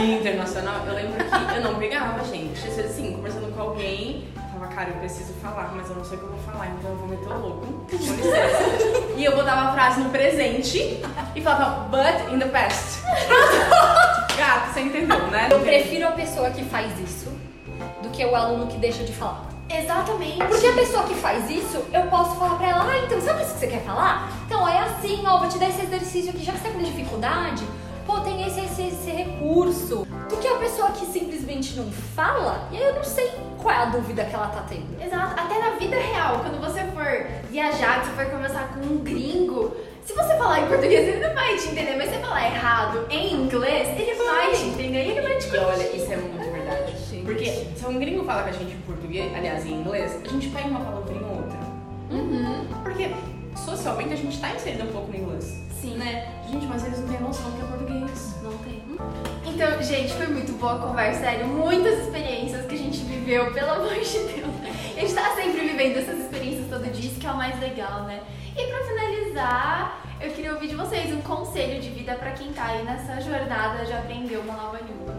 e 0.00 0.14
internacional, 0.18 0.86
eu 0.86 0.94
lembro 0.94 1.12
que 1.24 1.54
eu 1.56 1.60
não 1.62 1.74
pegava, 1.78 2.24
gente. 2.24 2.66
Assim, 2.80 3.12
conversando 3.16 3.54
com 3.54 3.60
alguém, 3.60 4.24
eu 4.34 4.42
falava, 4.58 4.74
cara, 4.74 4.88
eu 4.90 4.96
preciso 4.96 5.34
falar, 5.34 5.70
mas 5.76 5.88
eu 5.90 5.96
não 5.96 6.04
sei 6.04 6.16
o 6.16 6.20
que 6.20 6.26
eu 6.26 6.30
vou 6.30 6.40
falar, 6.40 6.68
então 6.68 6.90
eu 6.90 6.96
vou 6.96 7.08
meter 7.08 7.28
o 7.28 7.38
louco. 7.38 7.66
Com 7.90 7.96
licença. 7.96 9.14
E 9.16 9.24
eu 9.24 9.36
botava 9.36 9.68
a 9.68 9.72
frase 9.74 10.00
no 10.00 10.08
presente 10.10 11.00
e 11.36 11.40
falava, 11.42 11.86
but 11.90 12.32
in 12.34 12.38
the 12.38 12.46
past. 12.46 13.00
Gato, 14.36 14.72
você 14.72 14.80
entendeu, 14.80 15.26
né? 15.28 15.48
Eu 15.50 15.60
prefiro 15.60 16.08
a 16.08 16.12
pessoa 16.12 16.50
que 16.50 16.64
faz 16.64 16.98
isso 16.98 17.30
do 18.02 18.08
que 18.10 18.24
o 18.24 18.34
aluno 18.34 18.66
que 18.66 18.76
deixa 18.78 19.04
de 19.04 19.12
falar. 19.12 19.48
Exatamente. 19.68 20.38
Porque 20.38 20.66
a 20.66 20.72
pessoa 20.72 21.04
que 21.04 21.14
faz 21.14 21.48
isso, 21.50 21.82
eu 21.92 22.02
posso 22.10 22.36
falar 22.36 22.56
pra 22.56 22.68
ela, 22.68 22.84
ah, 22.84 22.98
então 23.04 23.20
sabe 23.20 23.42
isso 23.42 23.54
que 23.54 23.60
você 23.60 23.66
quer 23.68 23.82
falar? 23.82 24.30
Então 24.46 24.68
é 24.68 24.80
assim, 24.80 25.24
ó, 25.26 25.38
vou 25.38 25.48
te 25.48 25.58
dar 25.58 25.68
esse 25.68 25.82
exercício 25.82 26.30
aqui, 26.30 26.44
já 26.44 26.52
que 26.52 26.58
você 26.58 26.68
tá 26.68 26.74
com 26.74 26.82
dificuldade, 26.82 27.64
pô, 28.06 28.20
tem 28.20 28.46
esse, 28.46 28.60
esse, 28.60 28.82
esse 28.82 29.10
recurso. 29.10 30.06
Do 30.28 30.36
que 30.38 30.48
a 30.48 30.56
pessoa 30.56 30.90
que 30.90 31.06
simplesmente 31.06 31.76
não 31.76 31.90
fala, 31.90 32.68
e 32.72 32.76
aí 32.76 32.82
eu 32.82 32.94
não 32.94 33.04
sei 33.04 33.30
qual 33.60 33.74
é 33.74 33.78
a 33.78 33.84
dúvida 33.86 34.24
que 34.24 34.34
ela 34.34 34.48
tá 34.48 34.64
tendo. 34.68 35.00
Exato. 35.00 35.40
Até 35.40 35.58
na 35.58 35.70
vida 35.76 35.96
real, 35.96 36.40
quando 36.40 36.60
você 36.60 36.82
for 36.92 37.26
viajar, 37.50 38.00
que 38.00 38.06
você 38.06 38.12
for 38.12 38.26
conversar 38.30 38.68
com 38.74 38.80
um 38.80 38.98
gringo, 38.98 39.76
se 40.04 40.12
você 40.12 40.36
falar 40.36 40.60
em 40.60 40.66
português, 40.66 41.08
ele 41.08 41.26
não 41.26 41.34
vai 41.34 41.56
te 41.56 41.68
entender, 41.68 41.96
mas 41.96 42.10
se 42.10 42.16
você 42.16 42.20
falar 42.20 42.46
errado 42.46 43.06
em 43.10 43.34
inglês, 43.34 43.88
ele 43.98 44.14
vai 44.14 44.52
te 44.52 44.64
entender 44.64 45.04
e 45.04 45.10
ele 45.12 45.20
vai 45.22 45.38
te 45.38 45.48
E 45.48 45.58
olha, 45.58 45.96
isso 45.96 46.12
é 46.12 46.16
muito 46.16 46.52
verdade. 46.52 46.92
Porque 47.24 47.50
se 47.50 47.86
um 47.86 47.98
gringo 47.98 48.24
fala 48.24 48.42
com 48.42 48.48
a 48.50 48.52
gente 48.52 48.74
em 48.74 48.80
português, 48.80 49.34
aliás, 49.34 49.64
em 49.64 49.72
inglês, 49.72 50.20
a 50.22 50.28
gente 50.28 50.48
pega 50.48 50.68
uma 50.68 50.80
palavrinha 50.80 51.26
ou 51.26 51.36
outra. 51.36 51.58
Uhum. 52.10 52.66
Porque 52.82 53.10
socialmente 53.56 54.12
a 54.12 54.16
gente 54.16 54.38
tá 54.38 54.54
inserido 54.54 54.84
um 54.84 54.92
pouco 54.92 55.10
no 55.10 55.16
inglês. 55.16 55.64
Sim. 55.80 55.96
Né? 55.96 56.28
Gente, 56.50 56.66
mas 56.66 56.84
eles 56.84 57.00
não 57.00 57.08
têm 57.08 57.20
noção 57.20 57.50
que 57.52 57.62
é 57.62 57.64
português. 57.64 58.34
Não 58.42 58.58
tem. 58.58 58.82
Então, 59.46 59.82
gente, 59.82 60.12
foi 60.12 60.26
muito 60.26 60.52
boa 60.58 60.74
a 60.74 60.78
conversa, 60.78 61.20
sério. 61.20 61.46
Muitas 61.46 61.98
experiências 62.00 62.66
que 62.66 62.74
a 62.74 62.78
gente 62.78 62.98
viveu, 62.98 63.52
pelo 63.52 63.70
amor 63.70 63.94
de 63.94 64.18
Deus. 64.18 64.54
A 64.96 65.00
gente 65.00 65.14
tá 65.14 65.34
sempre 65.34 65.60
vivendo 65.60 65.98
essas 65.98 66.18
experiências 66.18 66.66
todo 66.68 66.90
dia, 66.90 67.10
isso 67.10 67.18
que 67.18 67.26
é 67.26 67.30
o 67.30 67.36
mais 67.36 67.58
legal, 67.60 68.04
né? 68.04 68.22
E 68.56 68.66
pra 68.66 68.84
finalizar, 68.84 69.13
eu 70.20 70.30
queria 70.30 70.52
ouvir 70.54 70.68
de 70.68 70.76
vocês 70.76 71.12
um 71.12 71.20
conselho 71.22 71.80
de 71.80 71.90
vida 71.90 72.14
pra 72.14 72.30
quem 72.30 72.52
tá 72.52 72.66
aí 72.66 72.84
nessa 72.84 73.20
jornada 73.20 73.84
de 73.84 73.92
aprender 73.92 74.36
uma 74.36 74.54
nova 74.54 74.78
língua. 74.78 75.12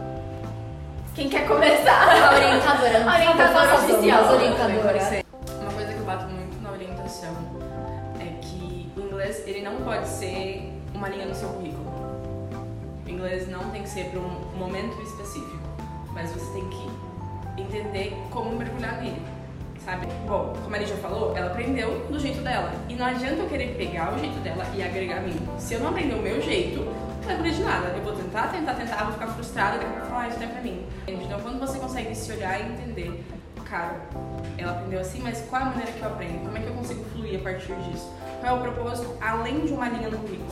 Quem 1.14 1.28
quer 1.28 1.46
começar? 1.46 2.08
A 2.08 2.34
orientadora, 2.34 3.00
não 3.00 3.08
A 3.10 3.14
orientadora 3.14 3.74
oficial. 3.74 4.32
orientadora. 4.32 5.24
Uma 5.60 5.72
coisa 5.72 5.92
que 5.92 5.98
eu 5.98 6.04
bato 6.06 6.24
muito 6.28 6.62
na 6.62 6.70
orientação 6.70 7.34
é 8.18 8.40
que 8.40 8.90
o 8.96 9.00
inglês 9.00 9.46
ele 9.46 9.60
não 9.62 9.76
pode 9.82 10.08
ser 10.08 10.72
uma 10.94 11.08
linha 11.10 11.26
no 11.26 11.34
seu 11.34 11.50
currículo. 11.50 11.84
O 13.04 13.10
inglês 13.10 13.48
não 13.50 13.70
tem 13.70 13.82
que 13.82 13.88
ser 13.88 14.06
para 14.06 14.20
um 14.20 14.56
momento 14.58 15.00
específico, 15.02 15.58
mas 16.12 16.32
você 16.32 16.52
tem 16.54 16.68
que 16.70 17.60
entender 17.60 18.16
como 18.30 18.50
mergulhar 18.56 18.96
nele, 19.00 19.22
sabe? 19.86 20.06
Bom, 20.26 20.52
como 20.64 20.74
a 20.74 20.78
Lígia 20.78 20.96
falou, 20.96 21.36
ela 21.36 21.46
aprendeu 21.46 22.04
do 22.10 22.18
jeito 22.18 22.40
dela. 22.42 22.72
E 22.88 22.96
não 22.96 23.06
adianta 23.06 23.42
eu 23.42 23.48
querer 23.48 23.76
pegar 23.76 24.12
o 24.12 24.18
jeito 24.18 24.38
dela 24.40 24.66
e 24.74 24.82
agregar 24.82 25.18
a 25.18 25.20
mim. 25.20 25.38
Se 25.58 25.74
eu 25.74 25.80
não 25.80 25.90
aprender 25.90 26.14
o 26.16 26.22
meu 26.22 26.42
jeito, 26.42 26.80
não 27.24 27.34
aprender 27.34 27.54
de 27.54 27.62
nada. 27.62 27.88
Eu 27.96 28.02
vou 28.02 28.12
tentar, 28.12 28.48
tentar, 28.48 28.74
tentar, 28.74 29.04
vou 29.04 29.12
ficar 29.12 29.28
frustrada, 29.28 29.78
daqui 29.78 29.86
a 29.86 29.90
pouco 29.90 30.06
falar, 30.08 30.22
ah, 30.24 30.28
isso 30.28 30.38
não 30.40 30.46
é 30.46 30.50
pra 30.50 30.60
mim. 30.60 30.84
Então, 31.06 31.40
quando 31.40 31.60
você 31.60 31.78
consegue 31.78 32.14
se 32.16 32.32
olhar 32.32 32.60
e 32.60 32.72
entender, 32.72 33.24
cara, 33.64 34.00
ela 34.58 34.72
aprendeu 34.72 35.00
assim, 35.00 35.20
mas 35.22 35.40
qual 35.48 35.62
é 35.62 35.64
a 35.64 35.68
maneira 35.68 35.92
que 35.92 36.02
eu 36.02 36.08
aprendo? 36.08 36.38
Como 36.40 36.58
é 36.58 36.60
que 36.60 36.66
eu 36.66 36.74
consigo 36.74 37.04
fluir 37.04 37.38
a 37.38 37.42
partir 37.44 37.74
disso? 37.76 38.12
Qual 38.40 38.56
é 38.56 38.58
o 38.58 38.62
propósito 38.62 39.16
além 39.20 39.60
de 39.60 39.72
uma 39.72 39.88
linha 39.88 40.08
no 40.10 40.18
currículo? 40.18 40.50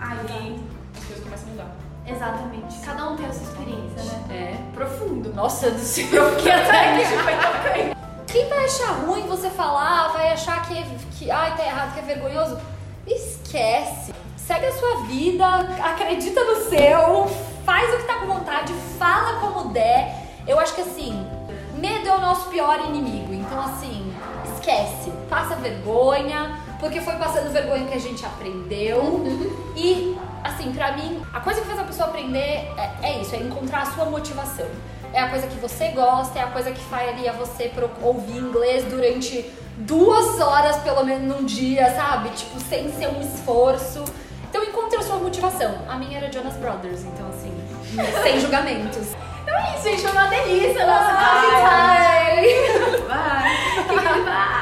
Aí 0.00 0.60
as 0.96 1.04
coisas 1.04 1.22
começam 1.22 1.48
a 1.48 1.50
mudar. 1.52 1.76
Exatamente. 2.04 2.80
Cada 2.80 3.10
um 3.10 3.16
tem 3.16 3.26
a 3.26 3.32
sua 3.32 3.44
experiência, 3.44 4.02
né? 4.02 4.24
É. 4.28 4.74
Profundo. 4.74 5.32
Nossa 5.32 5.70
do 5.70 5.78
céu, 5.78 6.32
fiquei 6.32 6.50
até 6.50 6.94
aqui. 6.94 7.04
Foi 7.04 7.32
tocante. 7.32 7.91
Quem 8.32 8.48
vai 8.48 8.64
achar 8.64 8.92
ruim 8.92 9.26
você 9.26 9.50
falar, 9.50 10.08
vai 10.08 10.32
achar 10.32 10.66
que, 10.66 10.82
que 11.18 11.30
ai, 11.30 11.54
tá 11.54 11.66
errado, 11.66 11.92
que 11.92 12.00
é 12.00 12.02
vergonhoso? 12.02 12.58
Esquece. 13.06 14.14
Segue 14.38 14.64
a 14.64 14.72
sua 14.72 15.02
vida, 15.02 15.46
acredita 15.84 16.42
no 16.42 16.56
seu, 16.64 17.28
faz 17.66 17.92
o 17.92 17.98
que 17.98 18.04
tá 18.04 18.14
com 18.20 18.26
vontade, 18.26 18.72
fala 18.98 19.38
como 19.38 19.68
der. 19.68 20.30
Eu 20.48 20.58
acho 20.58 20.74
que 20.74 20.80
assim, 20.80 21.26
medo 21.74 22.08
é 22.08 22.14
o 22.14 22.22
nosso 22.22 22.48
pior 22.48 22.80
inimigo. 22.80 23.34
Então, 23.34 23.60
assim, 23.60 24.10
esquece. 24.54 25.12
Passa 25.28 25.54
vergonha, 25.56 26.58
porque 26.80 27.02
foi 27.02 27.16
passando 27.16 27.52
vergonha 27.52 27.86
que 27.86 27.94
a 27.94 28.00
gente 28.00 28.24
aprendeu. 28.24 29.22
E, 29.76 30.18
assim, 30.42 30.72
pra 30.72 30.92
mim, 30.92 31.20
a 31.34 31.40
coisa 31.40 31.60
que 31.60 31.66
faz 31.66 31.78
a 31.78 31.84
pessoa 31.84 32.08
aprender 32.08 32.72
é, 32.78 32.92
é 33.02 33.20
isso, 33.20 33.34
é 33.34 33.40
encontrar 33.40 33.82
a 33.82 33.86
sua 33.86 34.06
motivação 34.06 34.68
é 35.12 35.20
a 35.20 35.28
coisa 35.28 35.46
que 35.46 35.56
você 35.58 35.88
gosta, 35.88 36.38
é 36.38 36.42
a 36.42 36.46
coisa 36.46 36.70
que 36.70 36.80
faria 36.84 37.32
você 37.32 37.70
ouvir 38.02 38.38
inglês 38.38 38.84
durante 38.84 39.50
duas 39.76 40.40
horas, 40.40 40.76
pelo 40.78 41.04
menos 41.04 41.22
num 41.22 41.44
dia, 41.44 41.94
sabe? 41.94 42.30
Tipo, 42.30 42.60
sem 42.60 42.90
ser 42.92 43.08
um 43.08 43.20
esforço. 43.20 44.04
Então 44.48 44.62
encontre 44.62 44.98
a 44.98 45.02
sua 45.02 45.16
motivação. 45.16 45.74
A 45.88 45.96
minha 45.96 46.18
era 46.18 46.30
Jonas 46.30 46.56
Brothers, 46.56 47.04
então 47.04 47.28
assim, 47.28 47.52
sem 48.22 48.40
julgamentos. 48.40 49.08
Então 49.42 49.54
é 49.56 49.74
isso, 49.74 49.84
gente. 49.84 50.02
Foi 50.02 50.12
uma 50.12 50.26
delícia 50.28 50.86
nossa 50.86 51.12
Bye! 51.12 52.42
Bye! 53.08 53.42
Bye. 53.88 54.24
Bye. 54.24 54.61